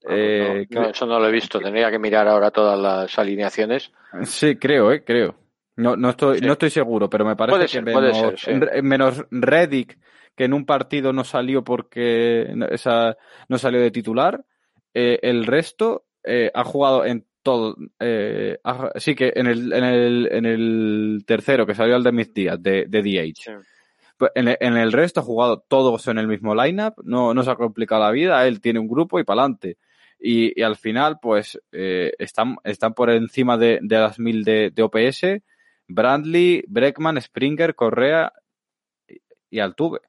[0.07, 1.59] Ah, pues eso no lo he visto.
[1.59, 3.91] Tendría que mirar ahora todas las alineaciones.
[4.24, 5.36] Sí, creo, eh, creo.
[5.78, 8.48] No, no, estoy, no estoy seguro, pero me parece que menos,
[8.82, 9.98] menos Reddick,
[10.36, 13.18] que en un partido no salió porque esa,
[13.50, 14.46] no salió de titular,
[14.94, 17.76] eh, el resto eh, ha jugado en todo.
[18.00, 18.58] Eh,
[18.96, 22.62] sí que en el, en, el, en el tercero, que salió al de mis días,
[22.62, 23.64] de, de DH.
[24.18, 27.44] Pues en, el, en el resto ha jugado todos en el mismo lineup, no, no
[27.44, 29.78] se ha complicado la vida, él tiene un grupo y para adelante.
[30.18, 34.72] Y, y, al final, pues, eh, están, están por encima de, de las mil de,
[34.74, 35.44] de OPS
[35.88, 38.34] Brandley, Breckman, Springer, Correa
[39.50, 40.00] y Altuve.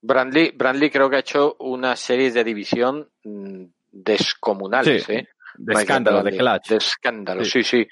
[0.00, 5.28] Brandley, Brandley creo que ha hecho una serie de división mm, descomunales, ¿eh?
[5.56, 6.68] De escándalo, de clutch.
[6.68, 7.86] De escándalo, sí, sí.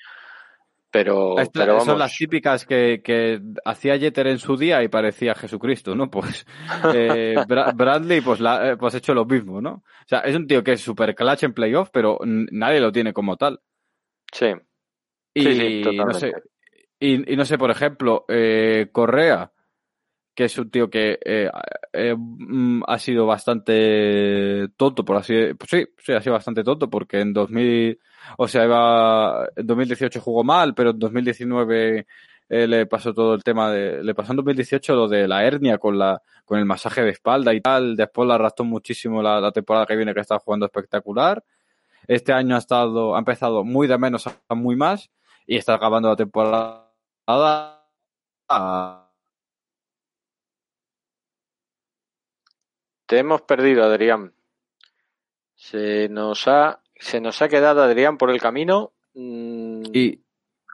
[0.90, 1.34] Pero,
[1.84, 6.10] Son las típicas que, que hacía Jeter en su día y parecía Jesucristo, ¿no?
[6.16, 6.46] Pues
[6.94, 9.70] eh, Bradley pues, eh, pues ha hecho lo mismo, ¿no?
[9.72, 13.12] O sea, es un tío que es super clutch en playoff, pero nadie lo tiene
[13.12, 13.60] como tal.
[14.32, 14.54] Sí.
[15.34, 16.32] Y sí, no sé,
[17.00, 19.52] y, y no sé, por ejemplo, eh, Correa,
[20.36, 21.50] que es un tío que eh,
[21.94, 26.90] eh, mm, ha sido bastante tonto, por así pues sí, sí, ha sido bastante tonto,
[26.90, 27.98] porque en 2000,
[28.36, 32.06] o sea, iba, en 2018 jugó mal, pero en 2019
[32.48, 35.78] eh, le pasó todo el tema de, le pasó en 2018 lo de la hernia
[35.78, 39.86] con la, con el masaje de espalda y tal, después la arrastró muchísimo la, temporada
[39.86, 41.42] que viene que está jugando espectacular.
[42.06, 45.10] Este año ha estado, ha empezado muy de menos a muy más
[45.46, 46.85] y está acabando la temporada
[53.06, 54.32] te hemos perdido, Adrián.
[55.54, 58.92] Se nos ha, se nos ha quedado Adrián por el camino.
[59.14, 60.22] Mm, y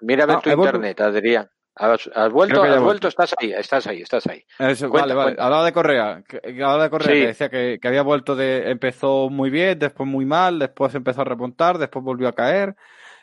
[0.03, 1.51] mira a ver ah, tu internet, Adrián.
[1.75, 4.45] Has, vuelto, has vuelto, estás ahí, estás ahí, estás ahí.
[4.59, 5.37] vale, vale.
[5.39, 9.79] Hablaba de Correa, hablaba de Correa, decía que, que, había vuelto de, empezó muy bien,
[9.79, 12.77] después muy mal, después empezó a remontar, después volvió a caer,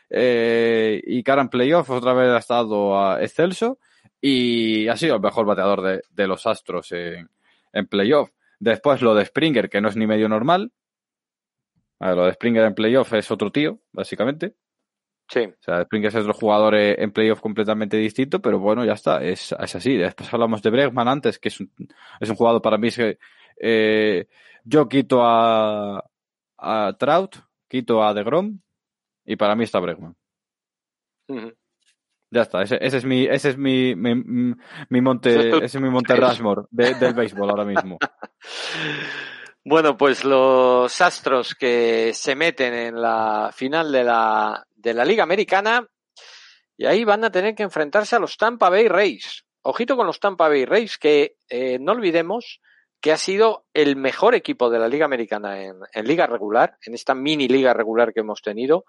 [0.09, 3.79] eh, y cara en playoff otra vez ha estado a excelso
[4.21, 7.29] y ha sido el mejor bateador de, de los Astros en,
[7.73, 8.31] en playoff.
[8.59, 10.71] Después lo de Springer, que no es ni medio normal.
[11.99, 14.55] lo de Springer en playoff es otro tío, básicamente.
[15.29, 15.41] Sí.
[15.41, 19.23] O sea, Springer es otro jugador eh, en playoff completamente distinto, pero bueno, ya está,
[19.23, 19.95] es, es así.
[19.95, 21.71] Después hablamos de Bregman antes, que es un,
[22.19, 23.19] es un jugador para mí que
[23.61, 24.27] eh,
[24.63, 26.03] yo quito a,
[26.57, 27.35] a Trout,
[27.67, 28.59] quito a DeGrom,
[29.29, 30.15] y para mí está Bregman.
[32.31, 34.55] Ya está, ese, ese, es mi, ese es mi, mi,
[34.89, 37.99] mi monte, ese es mi monte Rushmore del béisbol ahora mismo.
[39.63, 45.21] Bueno, pues los Astros que se meten en la final de la, de la Liga
[45.21, 45.87] Americana
[46.75, 49.45] y ahí van a tener que enfrentarse a los Tampa Bay Rays.
[49.61, 52.61] Ojito con los Tampa Bay Rays, que eh, no olvidemos
[52.99, 56.95] que ha sido el mejor equipo de la Liga Americana en, en liga regular, en
[56.95, 58.85] esta mini liga regular que hemos tenido,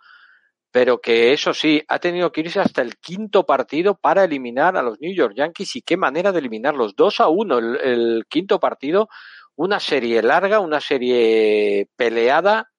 [0.72, 4.82] pero que eso sí, ha tenido que irse hasta el quinto partido para eliminar a
[4.82, 6.94] los New York Yankees y qué manera de eliminarlos.
[6.94, 9.08] 2 a 1 el, quinto partido,
[9.56, 12.70] una serie larga, una serie peleada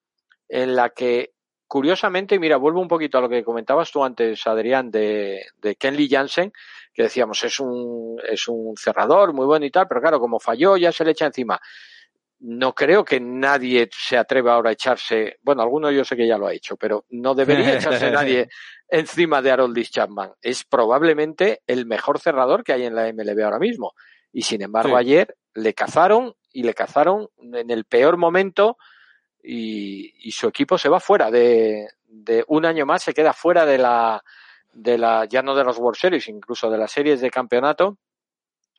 [0.48, 1.34] en la que
[1.68, 6.10] curiosamente, mira, vuelvo un poquito a lo que comentabas tú antes, Adrián, de, de Kenley
[6.10, 6.52] Jansen,
[6.94, 10.76] que decíamos es un, es un cerrador muy bueno y tal, pero claro, como falló
[10.76, 11.62] ya se le echa encima
[12.42, 16.40] no creo que nadie se atreva ahora a echarse, bueno, alguno yo sé que ya
[16.40, 18.50] lo ha hecho, pero no debería echarse nadie
[18.88, 20.34] encima de Haroldis Chapman.
[20.42, 23.94] Es probablemente el mejor cerrador que hay en la MLB ahora mismo.
[24.34, 28.78] Y sin embargo, ayer le cazaron y le cazaron en el peor momento
[29.44, 33.78] y, su equipo se va fuera de, de, un año más, se queda fuera de
[33.78, 34.24] la,
[34.74, 37.98] de la, ya no de los World Series, incluso de las series de campeonato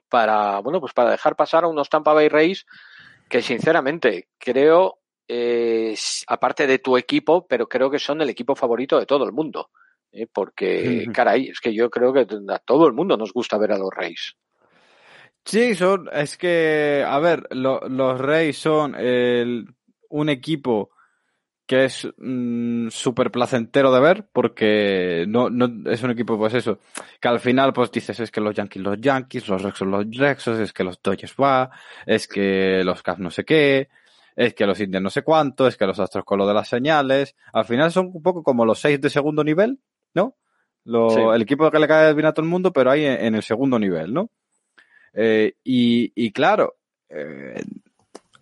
[0.08, 2.66] para, bueno, pues para dejar pasar a unos Tampa Bay Rays
[3.32, 9.00] que sinceramente creo, eh, aparte de tu equipo, pero creo que son el equipo favorito
[9.00, 9.70] de todo el mundo.
[10.12, 10.26] ¿eh?
[10.30, 13.78] Porque, caray, es que yo creo que a todo el mundo nos gusta ver a
[13.78, 14.36] los Reyes.
[15.46, 19.64] Sí, son, es que, a ver, los Reyes son el,
[20.10, 20.90] un equipo
[21.72, 26.80] que es mm, súper placentero de ver porque no, no es un equipo, pues eso,
[27.18, 30.58] que al final pues dices es que los Yankees los Yankees, los Rexos los Rexos,
[30.58, 31.70] es que los Dodgers va,
[32.04, 33.88] es que los Cavs no sé qué,
[34.36, 36.68] es que los Indians no sé cuánto, es que los Astros con lo de las
[36.68, 39.80] señales, al final son un poco como los seis de segundo nivel,
[40.12, 40.36] ¿no?
[40.84, 43.42] Lo, El equipo que le cae bien a todo el mundo, pero ahí en, el
[43.42, 44.28] segundo nivel, ¿no?
[45.14, 46.74] Eh, y, y claro,
[47.08, 47.62] eh,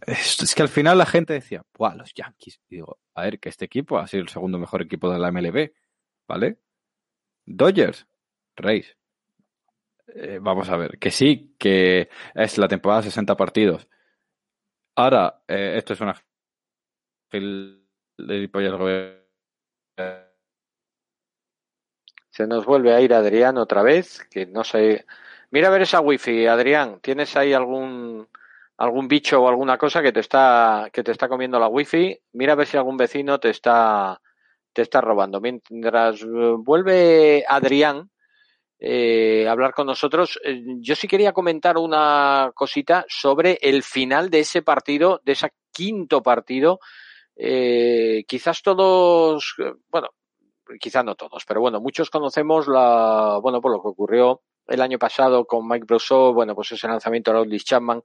[0.06, 2.60] es, que al final la gente decía, ¡buah, los Yankees!
[2.68, 5.30] Y digo, a ver, que este equipo ha sido el segundo mejor equipo de la
[5.30, 5.72] MLB,
[6.26, 6.58] ¿vale?
[7.46, 8.06] Dodgers,
[8.56, 8.96] Reyes.
[10.14, 13.88] Eh, vamos a ver, que sí, que es la temporada 60 partidos.
[14.96, 16.14] Ahora, eh, esto es una...
[22.30, 25.06] Se nos vuelve a ir Adrián otra vez, que no sé...
[25.50, 27.00] Mira a ver esa wifi, Adrián.
[27.00, 28.28] ¿Tienes ahí algún
[28.80, 32.54] algún bicho o alguna cosa que te está, que te está comiendo la wifi, mira
[32.54, 34.18] a ver si algún vecino te está,
[34.72, 35.38] te está robando.
[35.38, 36.26] Mientras eh,
[36.56, 38.10] vuelve Adrián
[38.78, 44.30] eh, a hablar con nosotros, eh, yo sí quería comentar una cosita sobre el final
[44.30, 46.80] de ese partido, de ese quinto partido.
[47.36, 49.56] quizás todos,
[49.90, 50.08] bueno,
[50.80, 54.98] quizás no todos, pero bueno, muchos conocemos la, bueno, por lo que ocurrió el año
[54.98, 58.02] pasado con Mike Brousseau, bueno, pues ese lanzamiento a Oldis Chapman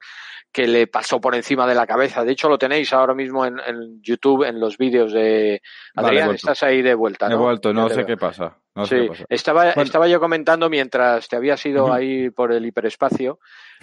[0.51, 2.23] que le pasó por encima de la cabeza.
[2.23, 5.61] De hecho, lo tenéis ahora mismo en, YouTube, en los vídeos de
[5.95, 6.33] Adrián.
[6.33, 7.35] estás ahí de vuelta, ¿no?
[7.35, 8.57] He vuelto, no sé qué pasa.
[8.85, 13.39] sí, Estaba, estaba yo comentando mientras te habías ido ahí por el hiperespacio,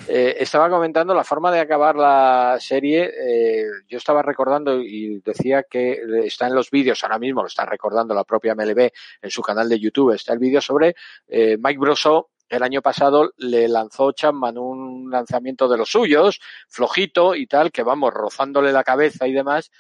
[0.09, 3.11] eh, estaba comentando la forma de acabar la serie.
[3.20, 7.66] Eh, yo estaba recordando y decía que está en los vídeos, ahora mismo lo está
[7.66, 10.95] recordando la propia MLB en su canal de YouTube, está el vídeo sobre
[11.29, 17.34] eh, Mike Brosso el año pasado le lanzó Chapman un lanzamiento de los suyos, flojito
[17.34, 19.70] y tal, que vamos, rozándole la cabeza y demás.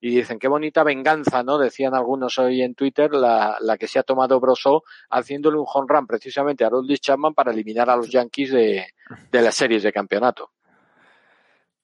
[0.00, 1.58] Y dicen, qué bonita venganza, ¿no?
[1.58, 5.86] Decían algunos hoy en Twitter, la, la que se ha tomado Broso haciéndole un home
[5.88, 8.86] run precisamente a Roldis Chapman para eliminar a los Yankees de,
[9.30, 10.52] de las series de campeonato.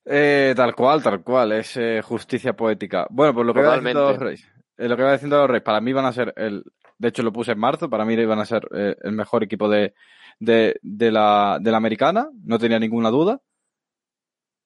[0.08, 3.06] Eh, tal cual, tal cual, es eh, justicia poética.
[3.10, 4.48] Bueno, pues lo que Reyes,
[4.78, 6.64] eh, lo que va diciendo los Reyes, para mí van a ser el,
[6.98, 9.94] de hecho lo puse en marzo, para mí iban a ser el mejor equipo de,
[10.38, 13.40] de, de, la, de la americana, no tenía ninguna duda.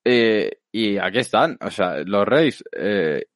[0.05, 3.27] Eh, y aquí están, o sea, los Reyes, eh,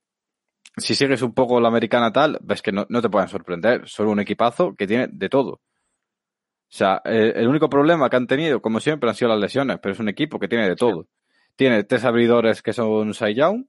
[0.76, 4.08] si sigues un poco la americana tal, ves que no, no, te pueden sorprender, son
[4.08, 5.50] un equipazo que tiene de todo.
[5.50, 9.92] O sea, el único problema que han tenido, como siempre, han sido las lesiones, pero
[9.92, 11.06] es un equipo que tiene de todo.
[11.54, 13.66] Tiene tres abridores que son Cy Young,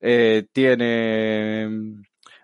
[0.00, 1.68] eh, tiene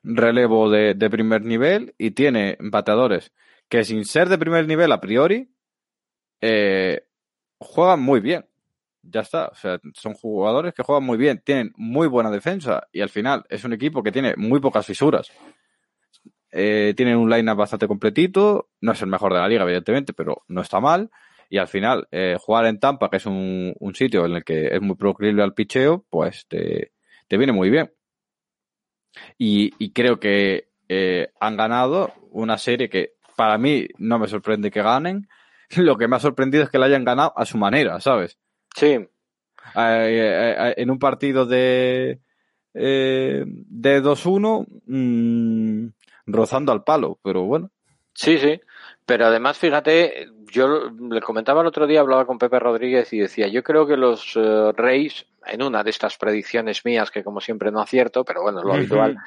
[0.02, 3.32] relevo de, de, primer nivel y tiene bateadores
[3.68, 5.50] que sin ser de primer nivel a priori,
[6.40, 7.07] eh,
[7.59, 8.46] juegan muy bien.
[9.02, 9.48] Ya está.
[9.48, 13.44] O sea, son jugadores que juegan muy bien, tienen muy buena defensa y al final
[13.48, 15.30] es un equipo que tiene muy pocas fisuras.
[16.50, 18.70] Eh, tienen un line-up bastante completito.
[18.80, 21.11] No es el mejor de la liga, evidentemente, pero no está mal.
[21.50, 24.80] Y al final, eh, jugar en Tampa, que es un, sitio en el que es
[24.80, 26.92] muy proclive al picheo, pues te,
[27.30, 27.92] viene muy bien.
[29.38, 30.68] Y, creo que
[31.40, 35.28] han ganado una serie que para mí no me sorprende que ganen.
[35.76, 38.38] Lo que me ha sorprendido es que la hayan ganado a su manera, ¿sabes?
[38.76, 38.86] Sí.
[38.86, 39.08] Eh,
[39.76, 42.20] eh, eh, en un partido de,
[42.72, 45.86] de 2-1, mm,
[46.26, 47.70] rozando al palo, pero bueno.
[48.14, 48.60] Sí, sí.
[49.07, 53.48] Pero además, fíjate, yo le comentaba el otro día, hablaba con Pepe Rodríguez y decía,
[53.48, 57.70] yo creo que los uh, Reyes, en una de estas predicciones mías, que como siempre
[57.70, 59.18] no acierto, pero bueno, es lo habitual,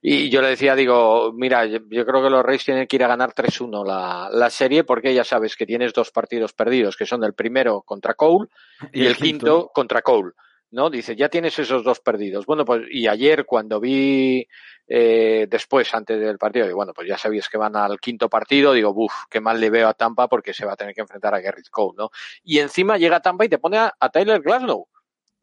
[0.00, 3.08] y yo le decía, digo, mira, yo, creo que los Reyes tienen que ir a
[3.08, 7.22] ganar 3-1 la, la serie, porque ya sabes que tienes dos partidos perdidos, que son
[7.24, 8.48] el primero contra Cole
[8.92, 10.32] y, el, quinto contra Cole.
[10.70, 10.90] ¿No?
[10.90, 12.46] Dice, ya tienes esos dos perdidos.
[12.46, 14.46] Bueno, pues, y ayer cuando vi
[14.88, 18.72] eh, después, antes del partido, digo, bueno, pues ya sabéis que van al quinto partido,
[18.72, 21.34] digo, uff, qué mal le veo a Tampa porque se va a tener que enfrentar
[21.34, 22.10] a Garrett Cole, ¿no?
[22.44, 24.88] Y encima llega Tampa y te pone a, Tyler Glasnow.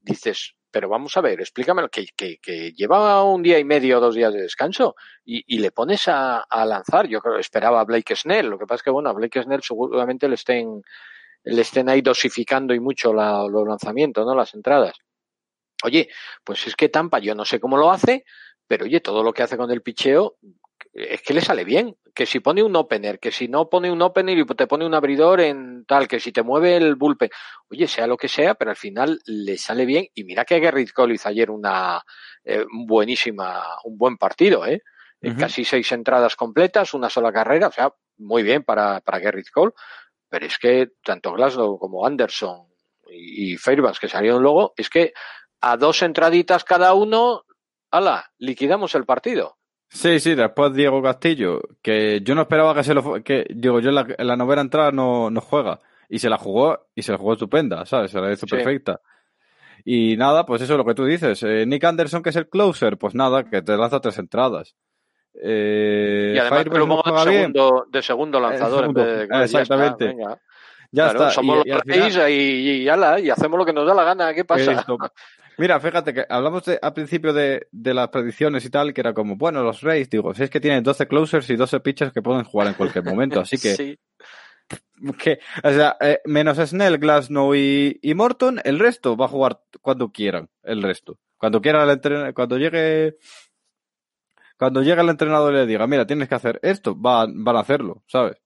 [0.02, 4.16] Dices, pero vamos a ver, explícame, que, que, que lleva un día y medio, dos
[4.16, 4.96] días de descanso
[5.26, 7.08] y, le pones a, a, lanzar.
[7.08, 8.48] Yo creo esperaba a Blake Snell.
[8.48, 10.82] Lo que pasa es que, bueno, a Blake Snell seguramente le estén,
[11.44, 14.36] le estén ahí dosificando y mucho la, los lanzamientos, ¿no?
[14.36, 14.96] Las entradas.
[15.84, 16.10] Oye,
[16.44, 18.26] pues es que Tampa, yo no sé cómo lo hace,
[18.68, 20.38] pero oye, todo lo que hace con el picheo
[20.94, 21.96] es que le sale bien.
[22.16, 24.94] Que si pone un opener, que si no pone un opener y te pone un
[24.94, 27.30] abridor en tal, que si te mueve el bullpen,
[27.72, 30.08] oye, sea lo que sea, pero al final le sale bien.
[30.14, 32.04] Y mira que Gerrit Cole hizo ayer una
[32.44, 34.82] eh, buenísima, un buen partido, ¿eh?
[35.40, 39.72] Casi seis entradas completas, una sola carrera, o sea, muy bien para, para Gerrit Cole.
[40.28, 42.68] Pero es que tanto Glasgow como Anderson
[43.10, 45.14] y, y Fairbanks que salieron luego, es que
[45.64, 47.46] a dos entraditas cada uno,
[47.90, 49.56] ala, liquidamos el partido.
[49.88, 53.90] Sí, sí, después Diego Castillo, que yo no esperaba que se lo que digo, yo
[53.92, 57.34] en la, novena entrada no, no, juega y se la jugó y se la jugó
[57.34, 58.12] estupenda, ¿sabes?
[58.12, 59.00] Se la hizo perfecta.
[59.86, 61.42] Y nada, pues eso es lo que tú dices.
[61.44, 64.76] Eh, Nick Anderson, que es el closer, pues nada, que te lanza tres entradas.
[65.42, 68.86] Eh, y además de segundo, de segundo lanzador.
[68.86, 70.16] En vez de, exactamente.
[70.92, 74.34] Ya está, Somos los y, y, ala, y, hacemos lo que nos da la gana.
[74.34, 74.86] ¿Qué pasa?
[75.58, 79.64] Mira, fíjate que hablamos al principio de, las predicciones y tal, que era como, bueno,
[79.64, 82.68] los Rays, digo, si es que tienen 12 closers y 12 pitchers que pueden jugar
[82.68, 83.76] en cualquier momento, así que...
[83.76, 84.00] sí.
[85.20, 90.12] que o sea, eh, menos Snell, Glasnow y, Morton, el resto va a jugar cuando
[90.12, 91.20] quieran, el resto.
[91.38, 93.18] Cuando quiera el cuando llegue
[94.58, 97.60] cuando llegue el entrenador y le diga, mira, tienes que hacer esto, van, van a
[97.60, 98.43] hacerlo, ¿sabes?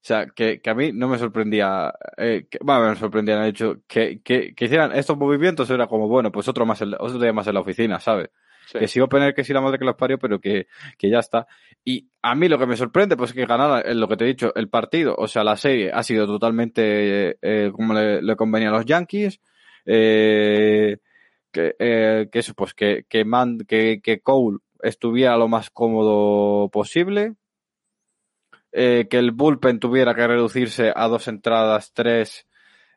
[0.00, 3.48] O sea, que, que a mí no me sorprendía, eh, que, bueno, me sorprendía, de
[3.48, 7.32] hecho, que, que, que, hicieran estos movimientos era como, bueno, pues otro más, otro día
[7.32, 8.30] más en la oficina, ¿sabes?
[8.72, 10.66] Que sí tener que sí la madre que los parió, pero que,
[10.98, 11.46] que ya está.
[11.84, 14.28] Y a mí lo que me sorprende, pues es que ganara, lo que te he
[14.28, 18.68] dicho, el partido, o sea, la serie ha sido totalmente eh, como le, le, convenía
[18.68, 19.40] a los Yankees.
[19.86, 20.98] Eh,
[21.50, 26.68] que, eh, que eso, pues que, que, man, que, que Cole estuviera lo más cómodo
[26.70, 27.34] posible,
[28.72, 32.46] eh, que el bullpen tuviera que reducirse a dos entradas, tres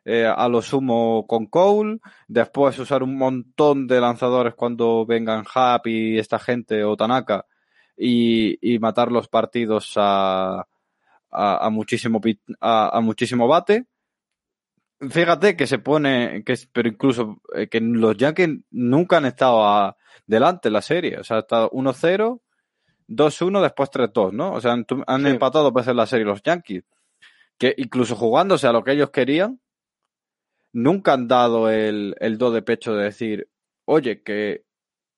[0.04, 6.14] eh, a lo sumo con Cole, después usar un montón de lanzadores cuando vengan Happy
[6.14, 7.46] y esta gente o Tanaka
[7.96, 10.66] y, y matar los partidos a,
[11.30, 12.20] a, muchísimo
[12.60, 13.86] a, muchísimo bate.
[15.00, 19.96] Fíjate que se pone, que, pero incluso eh, que los Yankees nunca han estado
[20.26, 22.40] delante en la serie, o sea, ha estado 1-0
[23.08, 24.52] 2-1, después 3-2, ¿no?
[24.52, 26.84] O sea, han, han empatado dos veces la serie los Yankees.
[27.58, 29.60] Que incluso jugándose a lo que ellos querían,
[30.72, 33.48] nunca han dado el, el do de pecho de decir,
[33.84, 34.64] oye, que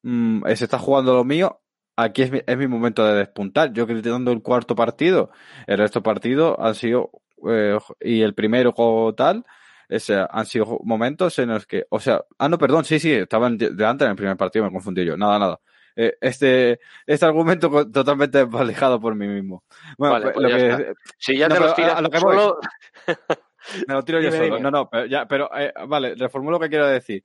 [0.02, 1.60] mmm, se está jugando lo mío,
[1.96, 3.72] aquí es mi, es mi momento de despuntar.
[3.72, 5.30] Yo dando el cuarto partido,
[5.66, 7.10] el resto partido han sido,
[7.48, 9.44] eh, y el primero como tal,
[9.88, 13.58] ese, han sido momentos en los que, o sea, ah, no, perdón, sí, sí, estaban
[13.58, 15.60] delante en el primer partido, me confundí yo, nada, nada.
[15.96, 19.64] Eh, este, este argumento totalmente alejado por mí mismo.
[19.96, 22.58] Bueno, vale, pues lo que, si ya te lo tiras lo que solo...
[23.86, 24.58] me lo tiro yo solo.
[24.58, 27.22] No, no, pero, ya, pero eh, vale, reformulo lo que quiero decir.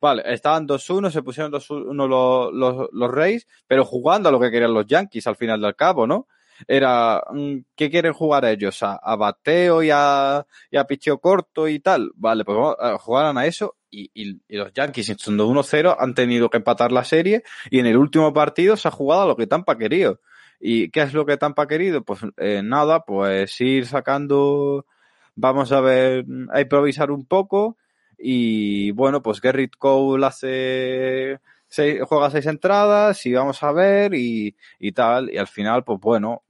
[0.00, 4.50] Vale, estaban 2-1, se pusieron 2-1 los, los, los Rays, pero jugando a lo que
[4.50, 6.28] querían los Yankees al final del cabo, ¿no?
[6.68, 8.82] Era, mm, ¿qué quieren jugar ellos?
[8.82, 12.12] ¿A, a bateo y a, y a picheo corto y tal?
[12.14, 12.56] Vale, pues
[13.00, 13.76] jugaran a eso
[14.14, 18.32] y, los Yankees, siendo 1-0, han tenido que empatar la serie y en el último
[18.32, 20.20] partido se ha jugado lo que Tampa ha querido.
[20.60, 22.02] ¿Y qué es lo que Tampa ha querido?
[22.02, 24.86] Pues eh, nada, pues ir sacando,
[25.34, 27.76] vamos a ver, a improvisar un poco
[28.18, 34.56] y bueno, pues Gerrit Cole hace seis, juega seis entradas y vamos a ver y,
[34.78, 35.30] y tal.
[35.32, 36.42] Y al final, pues bueno,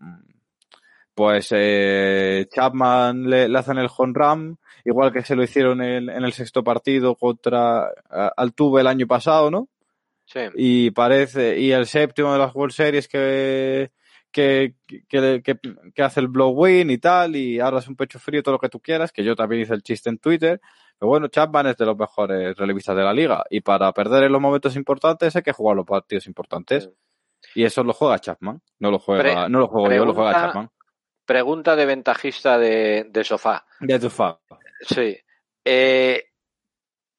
[1.14, 6.08] pues eh, Chapman le, le, hacen el home run, igual que se lo hicieron en,
[6.10, 7.90] en el sexto partido contra
[8.36, 9.68] Altuve el año pasado, ¿no?
[10.26, 10.40] Sí.
[10.54, 13.90] Y parece, y el séptimo de las World Series que,
[14.30, 14.74] que,
[15.08, 15.58] que, que,
[15.94, 18.58] que hace el blow win y tal, y ahora es un pecho frío, todo lo
[18.58, 20.60] que tú quieras, que yo también hice el chiste en Twitter,
[20.98, 23.44] pero bueno, Chapman es de los mejores relevistas de la liga.
[23.50, 26.88] Y para perder en los momentos importantes hay que jugar los partidos importantes.
[27.54, 28.62] Y eso lo juega Chapman.
[28.78, 30.70] No lo juega, Pre no lo juego pregunta, yo, lo juega Chapman.
[31.26, 33.66] pregunta de ventajista de, de sofá.
[33.80, 34.38] De sofá.
[34.86, 35.16] Sí.
[35.64, 36.24] Eh,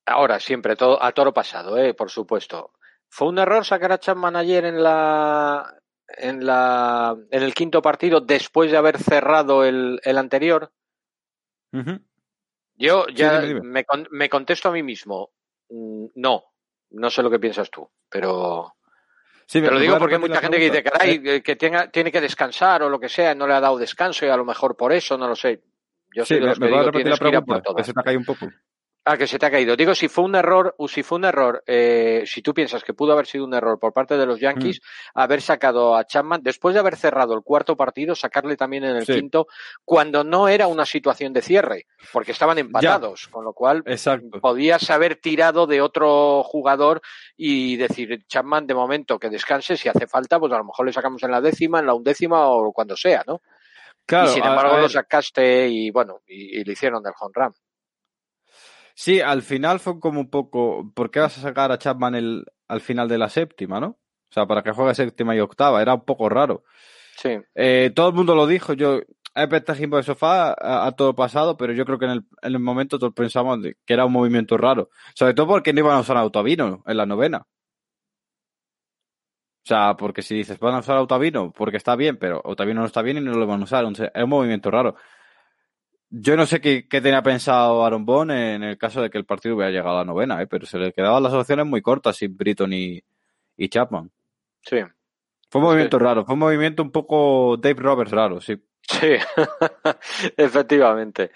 [0.05, 2.74] ahora, siempre, todo, a toro pasado, eh, por supuesto.
[3.09, 8.20] ¿Fue un error sacar a Chapman ayer en la, en la en el quinto partido
[8.20, 10.72] después de haber cerrado el, el anterior?
[12.76, 15.32] Yo ya me, me, contesto a mí mismo.
[15.70, 16.43] Mm, no,
[16.91, 18.76] no sé lo que piensas tú, pero.
[19.47, 21.43] Sí, Te lo digo porque hay mucha gente que dice, caray, eh.
[21.43, 24.30] que tenga, tiene que descansar o lo que sea, no le ha dado descanso y
[24.30, 25.61] a lo mejor por eso, no lo sé.
[26.16, 27.86] Yo sí, me, digo, tienes que todas.
[27.86, 28.47] se te ha un poco.
[29.07, 29.76] Ah, que se te ha caído.
[29.76, 33.13] Digo, si fue un error, si fue un error, eh, si tú piensas que pudo
[33.13, 35.20] haber sido un error por parte de los Yankees, mm.
[35.20, 39.05] haber sacado a Chapman, después de haber cerrado el cuarto partido, sacarle también en el
[39.05, 39.45] quinto,
[39.84, 43.84] cuando no era una situación de cierre, porque estaban empatados, con lo cual
[44.41, 47.01] podías haber tirado de otro jugador
[47.38, 50.93] y decir, Chapman, de momento que descanse, si hace falta, pues a lo mejor le
[50.93, 53.41] sacamos en la décima, en la undécima o cuando sea, ¿no?
[54.06, 57.53] Claro, y sin embargo lo sacaste y bueno, y, le hicieron del home run.
[58.93, 60.91] Sí, al final fue como un poco.
[60.93, 63.88] ¿Por qué vas a sacar a Chapman el, al final de la séptima, no?
[63.88, 65.82] O sea, para que juegue séptima y octava.
[65.82, 66.64] Era un poco raro.
[67.18, 67.38] Sí.
[67.56, 68.74] Eh, todo el mundo lo dijo.
[68.74, 69.01] Yo
[69.36, 69.47] he
[69.88, 72.97] por el sofá a, todo pasado, pero yo creo que en el, en el momento
[72.97, 74.89] todos pensamos que era un movimiento raro.
[75.14, 77.45] Sobre todo porque no iban a usar Autovino en la novena.
[79.66, 82.86] O sea, porque si dices, van a usar Autovino porque está bien, pero Autovino no
[82.86, 83.84] está bien y no lo van a usar.
[83.84, 84.95] es un movimiento raro.
[86.11, 89.55] Yo no sé qué, tenía pensado Aaron Bone en el caso de que el partido
[89.55, 90.45] hubiera llegado a la novena, ¿eh?
[90.45, 93.01] pero se le quedaban las opciones muy cortas sin Britton y,
[93.68, 94.11] Chapman.
[94.61, 94.78] Sí.
[95.49, 98.61] Fue un movimiento raro, fue un movimiento un poco Dave Roberts raro, sí.
[98.88, 99.15] Sí,
[100.38, 101.31] efectivamente.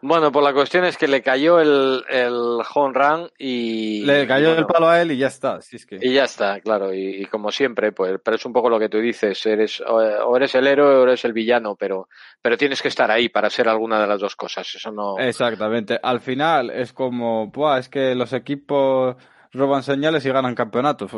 [0.00, 4.04] Bueno, pues la cuestión es que le cayó el, el home run y...
[4.04, 5.60] Le cayó el palo a él y ya está.
[5.60, 5.98] Si es que...
[6.00, 6.92] Y ya está, claro.
[6.92, 9.44] Y, como siempre, pues, pero es un poco lo que tú dices.
[9.46, 12.08] Eres, o eres el héroe o eres el villano, pero,
[12.42, 14.74] pero tienes que estar ahí para ser alguna de las dos cosas.
[14.74, 15.16] Eso no...
[15.18, 16.00] Exactamente.
[16.02, 19.16] Al final es como, es que los equipos
[19.52, 21.12] roban señales y ganan campeonatos.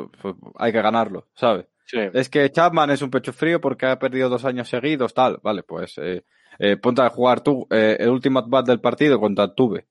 [0.58, 1.66] Hay que ganarlo, ¿sabes?
[1.92, 5.38] Es que Chapman es un pecho frío porque ha perdido dos años seguidos, tal.
[5.42, 6.24] Vale, pues eh,
[6.58, 9.86] eh, ponte a jugar tú eh, el último at del partido contra Tuve.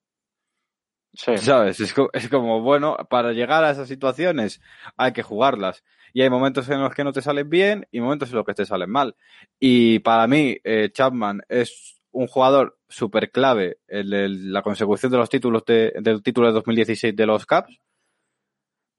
[1.14, 1.38] Sí.
[1.38, 1.80] ¿Sabes?
[1.80, 4.62] Es, es, como, bueno, para llegar a esas situaciones
[4.98, 5.84] hay que jugarlas.
[6.14, 8.54] Y hay momentos en los que no te salen bien y momentos en los que
[8.54, 9.16] te salen mal.
[9.60, 10.58] Y para mí,
[10.92, 16.48] Chapman es un jugador súper clave en la consecución de los títulos de, del título
[16.48, 17.80] de 2016 de los Caps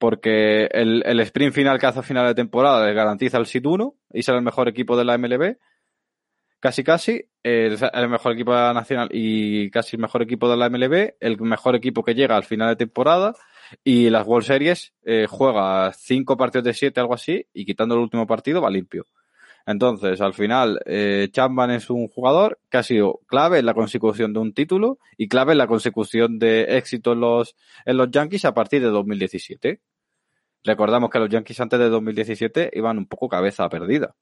[0.03, 3.65] porque el, el sprint final que hace a final de temporada le garantiza el SID
[3.65, 5.55] 1 y será el mejor equipo de la MLB.
[6.59, 7.23] Casi, casi.
[7.41, 11.13] El, el, mejor equipo nacional y casi el mejor equipo de la MLB.
[11.21, 13.33] El mejor equipo que llega al final de temporada.
[13.81, 18.01] Y las World Series eh, juega cinco partidos de siete, algo así, y quitando el
[18.01, 19.05] último partido va limpio.
[19.65, 24.33] Entonces, al final, eh, Chapman es un jugador que ha sido clave en la consecución
[24.33, 28.43] de un título y clave en la consecución de éxito en los, en los Yankees
[28.43, 29.79] a partir de 2017.
[30.63, 34.15] Recordamos que los Yankees antes de 2017 iban un poco cabeza perdida.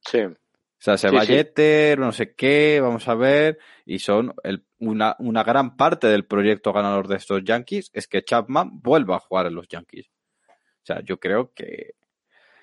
[0.00, 0.20] Sí.
[0.20, 4.34] O sea, se va Jeter, no sé qué, vamos a ver, y son
[4.80, 9.20] una, una gran parte del proyecto ganador de estos Yankees es que Chapman vuelva a
[9.20, 10.10] jugar en los Yankees.
[10.48, 11.94] O sea, yo creo que,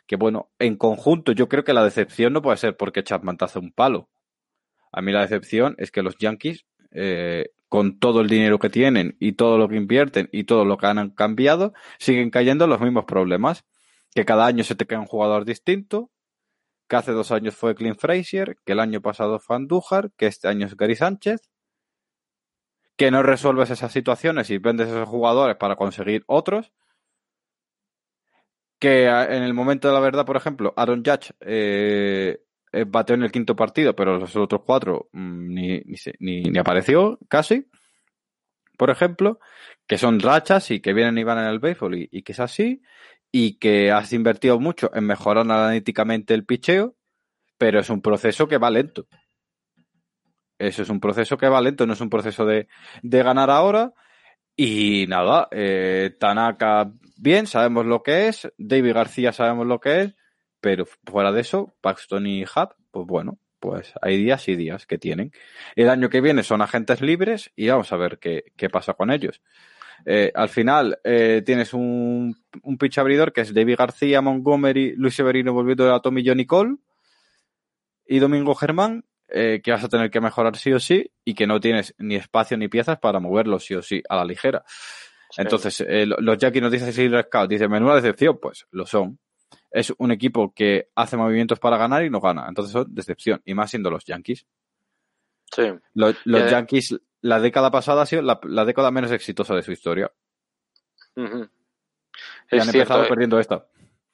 [0.05, 3.45] que bueno, en conjunto yo creo que la decepción no puede ser porque Chapman te
[3.45, 4.09] hace un palo.
[4.91, 9.15] A mí la decepción es que los Yankees eh, con todo el dinero que tienen
[9.19, 13.05] y todo lo que invierten y todo lo que han cambiado, siguen cayendo los mismos
[13.05, 13.63] problemas.
[14.13, 16.09] Que cada año se te queda un jugador distinto,
[16.87, 20.47] que hace dos años fue Clint Frazier, que el año pasado fue Andújar, que este
[20.47, 21.51] año es Gary Sánchez,
[22.97, 26.73] que no resuelves esas situaciones y vendes esos jugadores para conseguir otros.
[28.79, 32.41] Que en el momento de la verdad, por ejemplo, Aaron Judge eh,
[32.87, 35.81] bateó en el quinto partido, pero los otros cuatro mm, ni,
[36.19, 37.67] ni, ni, apareció casi,
[38.77, 39.39] por ejemplo,
[39.87, 42.81] que son rachas y que vienen y van en el béisbol y, que es así,
[43.31, 46.95] y que has invertido mucho en mejorar analíticamente el picheo,
[47.57, 49.07] pero es un proceso que va lento.
[50.57, 52.67] Eso es un proceso que va lento, no es un proceso de,
[53.01, 53.93] de ganar ahora.
[54.55, 60.15] Y nada, eh, Tanaka bien, sabemos lo que es, David García sabemos lo que es,
[60.61, 64.97] pero fuera de eso, Paxton y Hub, pues bueno, pues hay días y días que
[64.97, 65.31] tienen.
[65.75, 69.11] El año que viene son agentes libres y vamos a ver qué, qué pasa con
[69.11, 69.41] ellos.
[70.05, 75.15] Eh, al final eh, tienes un, un pitch abridor que es David García, Montgomery, Luis
[75.15, 76.77] Severino volviendo a Tommy Johnny Cole
[78.07, 81.45] y Domingo Germán, eh, que vas a tener que mejorar sí o sí y que
[81.45, 84.63] no tienes ni espacio ni piezas para moverlos sí o sí a la ligera.
[85.37, 89.19] Entonces, los Jackie nos dicen Scout, dice, menuda decepción, pues lo son.
[89.71, 92.45] Es un equipo que hace movimientos para ganar y no gana.
[92.47, 94.45] Entonces son decepción, y más siendo los Yankees.
[95.51, 95.63] Sí.
[95.93, 100.11] Los, Yankees, la década pasada ha sido la, década menos exitosa de su historia.
[101.15, 103.65] Y han empezado perdiendo esta.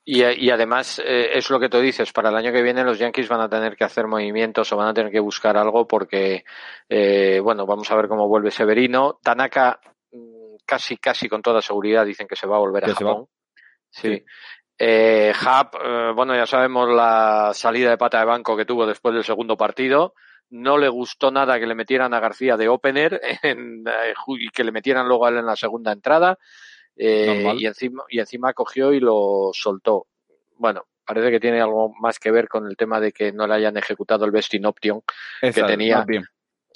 [0.07, 2.99] Y, y además, eh, es lo que tú dices, para el año que viene los
[2.99, 6.45] Yankees van a tener que hacer movimientos o van a tener que buscar algo porque,
[6.87, 9.19] eh, bueno, vamos a ver cómo vuelve Severino.
[9.23, 9.79] Tanaka,
[10.11, 13.27] mm, casi, casi con toda seguridad, dicen que se va a volver a Japón.
[13.89, 14.23] Sí.
[14.77, 19.13] Eh, Hub, eh, bueno, ya sabemos la salida de pata de banco que tuvo después
[19.15, 20.13] del segundo partido.
[20.49, 23.83] No le gustó nada que le metieran a García de opener en,
[24.27, 26.37] y que le metieran luego a él en la segunda entrada.
[26.97, 30.07] Eh, y encima, y encima cogió y lo soltó.
[30.57, 33.55] Bueno, parece que tiene algo más que ver con el tema de que no le
[33.55, 35.01] hayan ejecutado el vesting option
[35.41, 35.97] que tenía.
[35.97, 36.25] Más bien,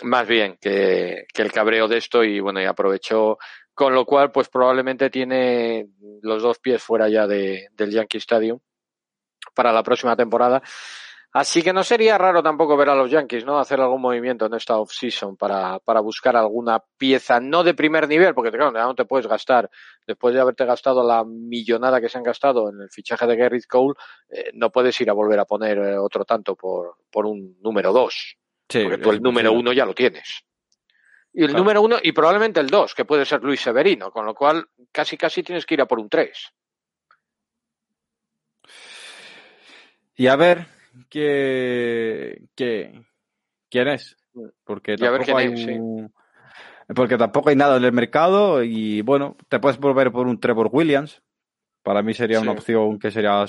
[0.04, 3.38] más bien que, que, el cabreo de esto y bueno, y aprovechó.
[3.80, 5.88] Con lo cual, pues probablemente tiene
[6.22, 8.60] los dos pies fuera ya de, del Yankee Stadium
[9.56, 10.62] para la próxima temporada.
[11.32, 13.58] Así que no sería raro tampoco ver a los Yankees, ¿no?
[13.58, 18.34] Hacer algún movimiento en esta off-season para, para buscar alguna pieza, no de primer nivel,
[18.34, 19.70] porque claro, no te puedes gastar,
[20.06, 23.66] después de haberte gastado la millonada que se han gastado en el fichaje de Garrett
[23.66, 23.94] Cole,
[24.28, 27.94] eh, no puedes ir a volver a poner eh, otro tanto por, por un número
[27.94, 28.36] dos.
[28.68, 30.44] porque tú el número uno ya lo tienes.
[31.40, 34.36] Y el número uno, y probablemente el dos, que puede ser Luis Severino, con lo
[34.36, 36.52] cual casi casi tienes que ir a por un tres.
[40.18, 40.66] Y a ver,
[41.10, 42.42] que,
[43.70, 44.18] quién es.
[44.66, 45.56] Porque tampoco, hay
[46.94, 50.68] porque tampoco hay nada en el mercado y bueno, te puedes volver por un Trevor
[50.70, 51.22] Williams.
[51.84, 53.46] Para mí sería una opción que sería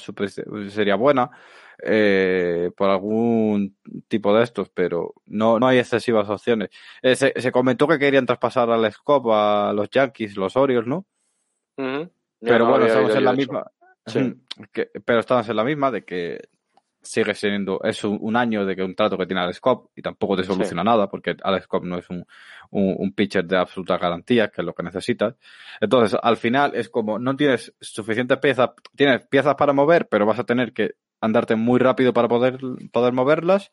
[0.68, 1.32] sería buena
[1.82, 3.76] eh, por algún
[4.08, 6.70] tipo de estos, pero no, no hay excesivas opciones.
[7.02, 11.06] Eh, se, comentó que querían traspasar al Scope a los Yankees, los Orioles, ¿no?
[11.76, 13.70] Pero bueno, estamos en la misma.
[15.04, 16.40] pero estamos en la misma de que
[17.02, 20.36] sigue siendo, es un, año de que un trato que tiene Alex Cobb y tampoco
[20.36, 22.26] te soluciona nada porque Alex Cobb no es un,
[22.70, 25.34] un, pitcher de absoluta garantía, que es lo que necesitas.
[25.80, 30.38] Entonces, al final es como no tienes suficientes piezas, tienes piezas para mover, pero vas
[30.38, 32.58] a tener que andarte muy rápido para poder,
[32.92, 33.72] poder moverlas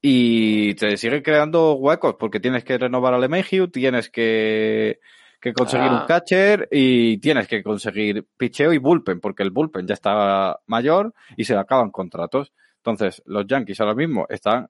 [0.00, 5.00] y te sigue creando huecos porque tienes que renovar al Mayhew, tienes que
[5.42, 6.04] que conseguir un ah.
[6.06, 11.44] catcher y tienes que conseguir picheo y bullpen, porque el bullpen ya está mayor y
[11.44, 12.52] se le acaban contratos.
[12.76, 14.68] Entonces, los Yankees ahora mismo están,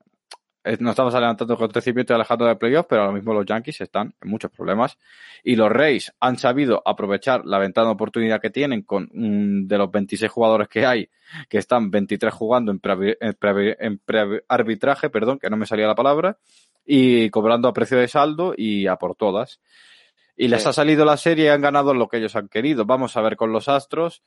[0.78, 4.14] no estamos adelantando con crecimiento y alejando de playoffs, pero ahora mismo los Yankees están
[4.20, 4.96] en muchos problemas.
[5.42, 9.90] Y los Rays han sabido aprovechar la ventana de oportunidad que tienen con de los
[9.90, 11.08] 26 jugadores que hay,
[11.48, 12.78] que están 23 jugando en
[14.06, 16.38] pre-arbitraje, perdón, que no me salía la palabra,
[16.84, 19.60] y cobrando a precio de saldo y a por todas.
[20.36, 22.84] Y les ha salido la serie y han ganado lo que ellos han querido.
[22.86, 24.22] Vamos a ver con los Astros,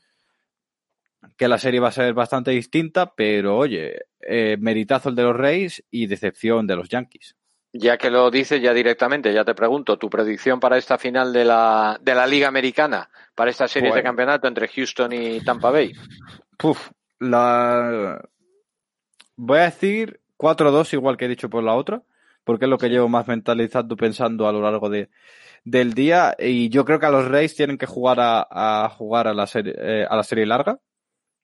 [1.37, 5.35] que la serie va a ser bastante distinta, pero oye, eh, meritazo el de los
[5.35, 7.35] Reyes y decepción de los Yankees.
[7.73, 11.43] Ya que lo dices ya directamente, ya te pregunto, tu predicción para esta final de
[11.43, 15.91] la, de la Liga Americana, para esta serie de campeonato entre Houston y Tampa Bay.
[16.57, 18.21] Puf, la...
[19.35, 22.03] Voy a decir 4-2 igual que he dicho por la otra,
[22.45, 25.09] porque es lo que llevo más mentalizando pensando a lo largo de,
[25.65, 29.33] del día y yo creo que a los Rays tienen que jugar a, jugar a
[29.33, 30.79] la, serie, eh, a la serie larga.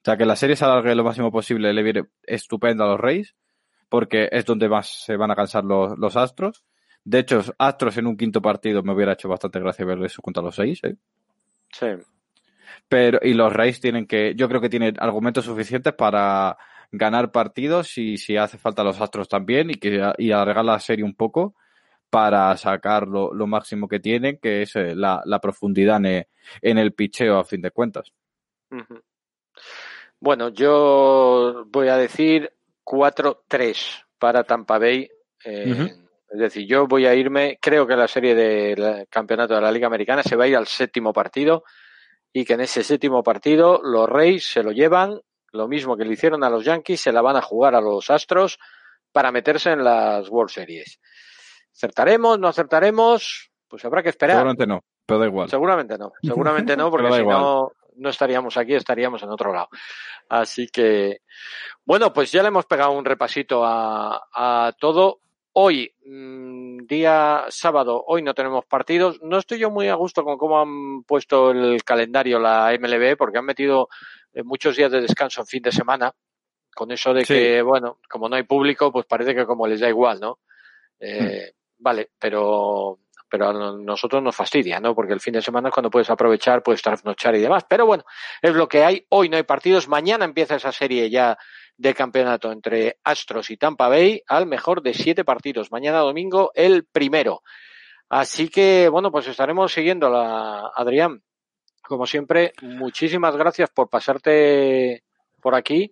[0.02, 2.99] O sea, que la serie se alargue lo máximo posible le viene estupendo a los
[2.99, 3.36] Rays
[3.88, 6.64] porque es donde más se van a cansar los, los Astros.
[7.03, 10.41] De hecho, Astros en un quinto partido me hubiera hecho bastante gracia ver eso contra
[10.41, 10.80] los seis.
[10.84, 10.95] ¿eh?
[11.72, 11.88] Sí.
[12.88, 16.57] Pero, y los Rays tienen que, yo creo que tienen argumentos suficientes para
[16.91, 21.06] ganar partidos y si hace falta los Astros también y que y alargar la serie
[21.06, 21.56] un poco
[22.10, 27.45] para sacar lo, máximo que tienen, que es eh, la, profundidad en, el picheo a
[27.45, 28.11] fin de cuentas.
[30.22, 32.53] Bueno, yo voy a decir
[32.85, 35.10] 4-3 para Tampa Bay.
[35.43, 35.91] Eh,
[36.30, 39.88] es decir, yo voy a irme, creo que la serie del campeonato de la Liga
[39.88, 41.64] Americana se va a ir al séptimo partido
[42.31, 45.19] y que en ese séptimo partido los Reyes se lo llevan,
[45.52, 48.11] lo mismo que le hicieron a los Yankees, se la van a jugar a los
[48.11, 48.60] Astros
[49.11, 50.99] para meterse en las World Series.
[51.73, 52.39] ¿Acertaremos?
[52.39, 53.52] ¿No acertaremos?
[53.68, 54.35] Pues habrá que esperar.
[54.35, 55.49] Seguramente no, pero da igual.
[55.49, 59.69] Seguramente no, seguramente no, porque si no, no estaríamos aquí, estaríamos en otro lado.
[60.30, 61.22] Así que,
[61.85, 65.19] bueno, pues ya le hemos pegado un repasito a, a todo.
[65.53, 69.22] Hoy, mm, día sábado, hoy no tenemos partidos.
[69.22, 73.38] No estoy yo muy a gusto con cómo han puesto el calendario la MLB, porque
[73.38, 73.89] han metido
[74.34, 76.13] eh, muchos días de descanso en fin de semana.
[76.73, 79.89] Con eso de que, bueno, como no hay público, pues parece que como les da
[79.89, 80.39] igual, ¿no?
[81.01, 81.51] Eh,
[81.81, 82.99] Vale, pero
[83.31, 84.93] pero a nosotros nos fastidia, ¿no?
[84.93, 87.65] Porque el fin de semana es cuando puedes aprovechar, puedes trasnochar y demás.
[87.67, 88.03] Pero bueno,
[88.41, 89.05] es lo que hay.
[89.07, 89.87] Hoy no hay partidos.
[89.87, 91.37] Mañana empieza esa serie ya
[91.77, 95.71] de campeonato entre Astros y Tampa Bay al mejor de siete partidos.
[95.71, 97.41] Mañana domingo el primero.
[98.09, 101.23] Así que, bueno, pues estaremos siguiendo la Adrián.
[101.81, 105.03] Como siempre, muchísimas gracias por pasarte
[105.41, 105.89] por aquí.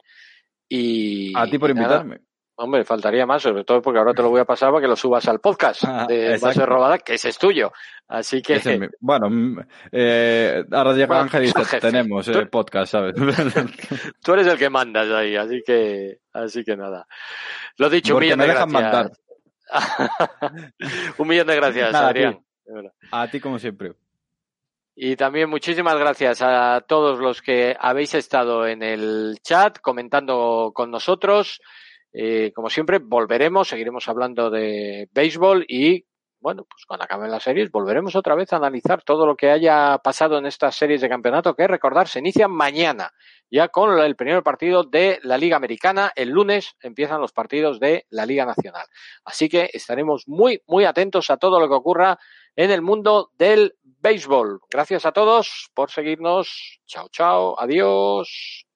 [0.68, 2.20] Y, a ti por invitarme.
[2.62, 4.98] Hombre, faltaría más, sobre todo porque ahora te lo voy a pasar para que lo
[4.98, 7.72] subas al podcast ah, de Base Robada, que ese es tuyo.
[8.06, 8.90] Así que.
[9.00, 9.60] bueno, mm,
[9.94, 13.16] eh, ahora llega Ángel y dice, tenemos el podcast, ¿sabes?
[14.22, 17.08] Tú eres el que mandas ahí, así que, así que nada.
[17.78, 19.12] Lo dicho, un millón de gracias.
[21.18, 22.40] un millón de gracias, Adrián.
[23.12, 23.94] A ti como siempre.
[24.98, 30.92] Y también muchísimas gracias a todos los que habéis estado en el chat comentando con
[30.92, 31.62] nosotros.
[32.14, 36.06] Eh, como siempre, volveremos, seguiremos hablando de béisbol y,
[36.40, 39.98] bueno, pues cuando acaben las series, volveremos otra vez a analizar todo lo que haya
[40.00, 43.12] pasado en estas series de campeonato, que recordar, se inician mañana,
[43.52, 46.12] ya con el primer partido de la Liga Americana.
[46.16, 48.86] El lunes empiezan los partidos de la Liga Nacional.
[49.24, 52.18] Así que estaremos muy, muy atentos a todo lo que ocurra
[52.56, 54.62] en el mundo del béisbol.
[54.70, 56.80] Gracias a todos por seguirnos.
[56.86, 57.60] Chao, chao.
[57.60, 58.69] Adiós.